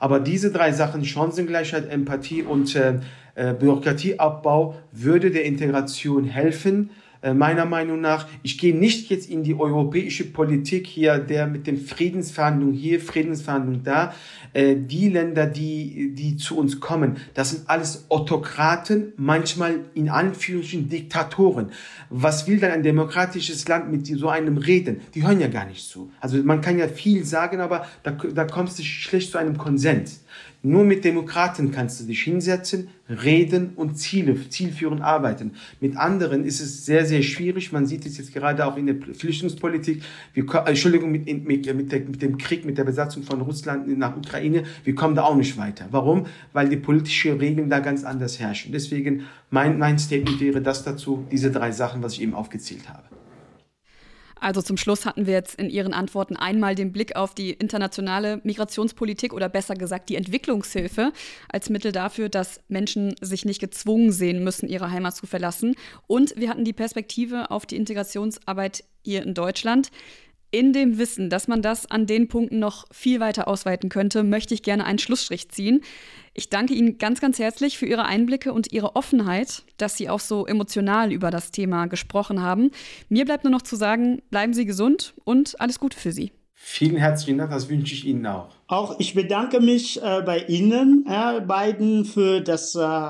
[0.00, 2.94] Aber diese drei Sachen, Chancengleichheit, Empathie und äh,
[3.36, 6.90] äh, Bürokratieabbau, würde der Integration helfen.
[7.22, 11.66] Äh, meiner Meinung nach, ich gehe nicht jetzt in die europäische Politik hier, der mit
[11.66, 14.14] den Friedensverhandlungen hier, Friedensverhandlungen da.
[14.54, 20.88] Äh, die Länder, die, die zu uns kommen, das sind alles Autokraten, manchmal in Anführungsstrichen
[20.88, 21.72] Diktatoren.
[22.08, 25.02] Was will dann ein demokratisches Land mit so einem reden?
[25.14, 26.10] Die hören ja gar nicht zu.
[26.20, 30.24] Also man kann ja viel sagen, aber da, da kommst du schlecht zu einem Konsens.
[30.62, 35.52] Nur mit Demokraten kannst du dich hinsetzen, reden und Ziele, zielführend arbeiten.
[35.80, 37.72] Mit anderen ist es sehr, sehr schwierig.
[37.72, 40.02] Man sieht es jetzt gerade auch in der Flüchtlingspolitik.
[40.34, 44.14] Wir, Entschuldigung, mit, mit, mit, der, mit dem Krieg, mit der Besatzung von Russland nach
[44.14, 44.64] Ukraine.
[44.84, 45.86] Wir kommen da auch nicht weiter.
[45.92, 46.26] Warum?
[46.52, 48.72] Weil die politischen Regeln da ganz anders herrschen.
[48.72, 53.19] Deswegen mein, mein Statement wäre das dazu, diese drei Sachen, was ich eben aufgezählt habe.
[54.40, 58.40] Also zum Schluss hatten wir jetzt in Ihren Antworten einmal den Blick auf die internationale
[58.42, 61.12] Migrationspolitik oder besser gesagt die Entwicklungshilfe
[61.48, 65.74] als Mittel dafür, dass Menschen sich nicht gezwungen sehen müssen, ihre Heimat zu verlassen.
[66.06, 69.90] Und wir hatten die Perspektive auf die Integrationsarbeit hier in Deutschland.
[70.52, 74.52] In dem Wissen, dass man das an den Punkten noch viel weiter ausweiten könnte, möchte
[74.52, 75.82] ich gerne einen Schlussstrich ziehen.
[76.34, 80.18] Ich danke Ihnen ganz, ganz herzlich für Ihre Einblicke und Ihre Offenheit, dass Sie auch
[80.18, 82.72] so emotional über das Thema gesprochen haben.
[83.08, 86.32] Mir bleibt nur noch zu sagen, bleiben Sie gesund und alles Gute für Sie.
[86.52, 88.48] Vielen herzlichen Dank, das wünsche ich Ihnen auch.
[88.66, 93.08] Auch ich bedanke mich äh, bei Ihnen äh, beiden für das äh,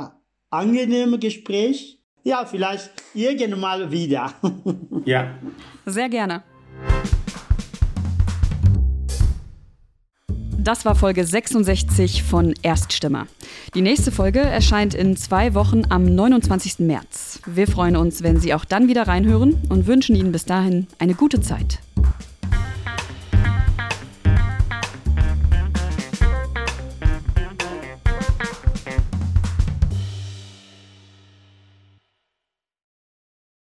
[0.51, 2.01] angenehme Gespräch.
[2.23, 4.35] Ja, vielleicht irgendwann mal wieder.
[5.07, 5.39] ja.
[5.87, 6.43] Sehr gerne.
[10.63, 13.27] Das war Folge 66 von Erststimme.
[13.75, 16.81] Die nächste Folge erscheint in zwei Wochen am 29.
[16.81, 17.41] März.
[17.47, 21.15] Wir freuen uns, wenn Sie auch dann wieder reinhören und wünschen Ihnen bis dahin eine
[21.15, 21.79] gute Zeit.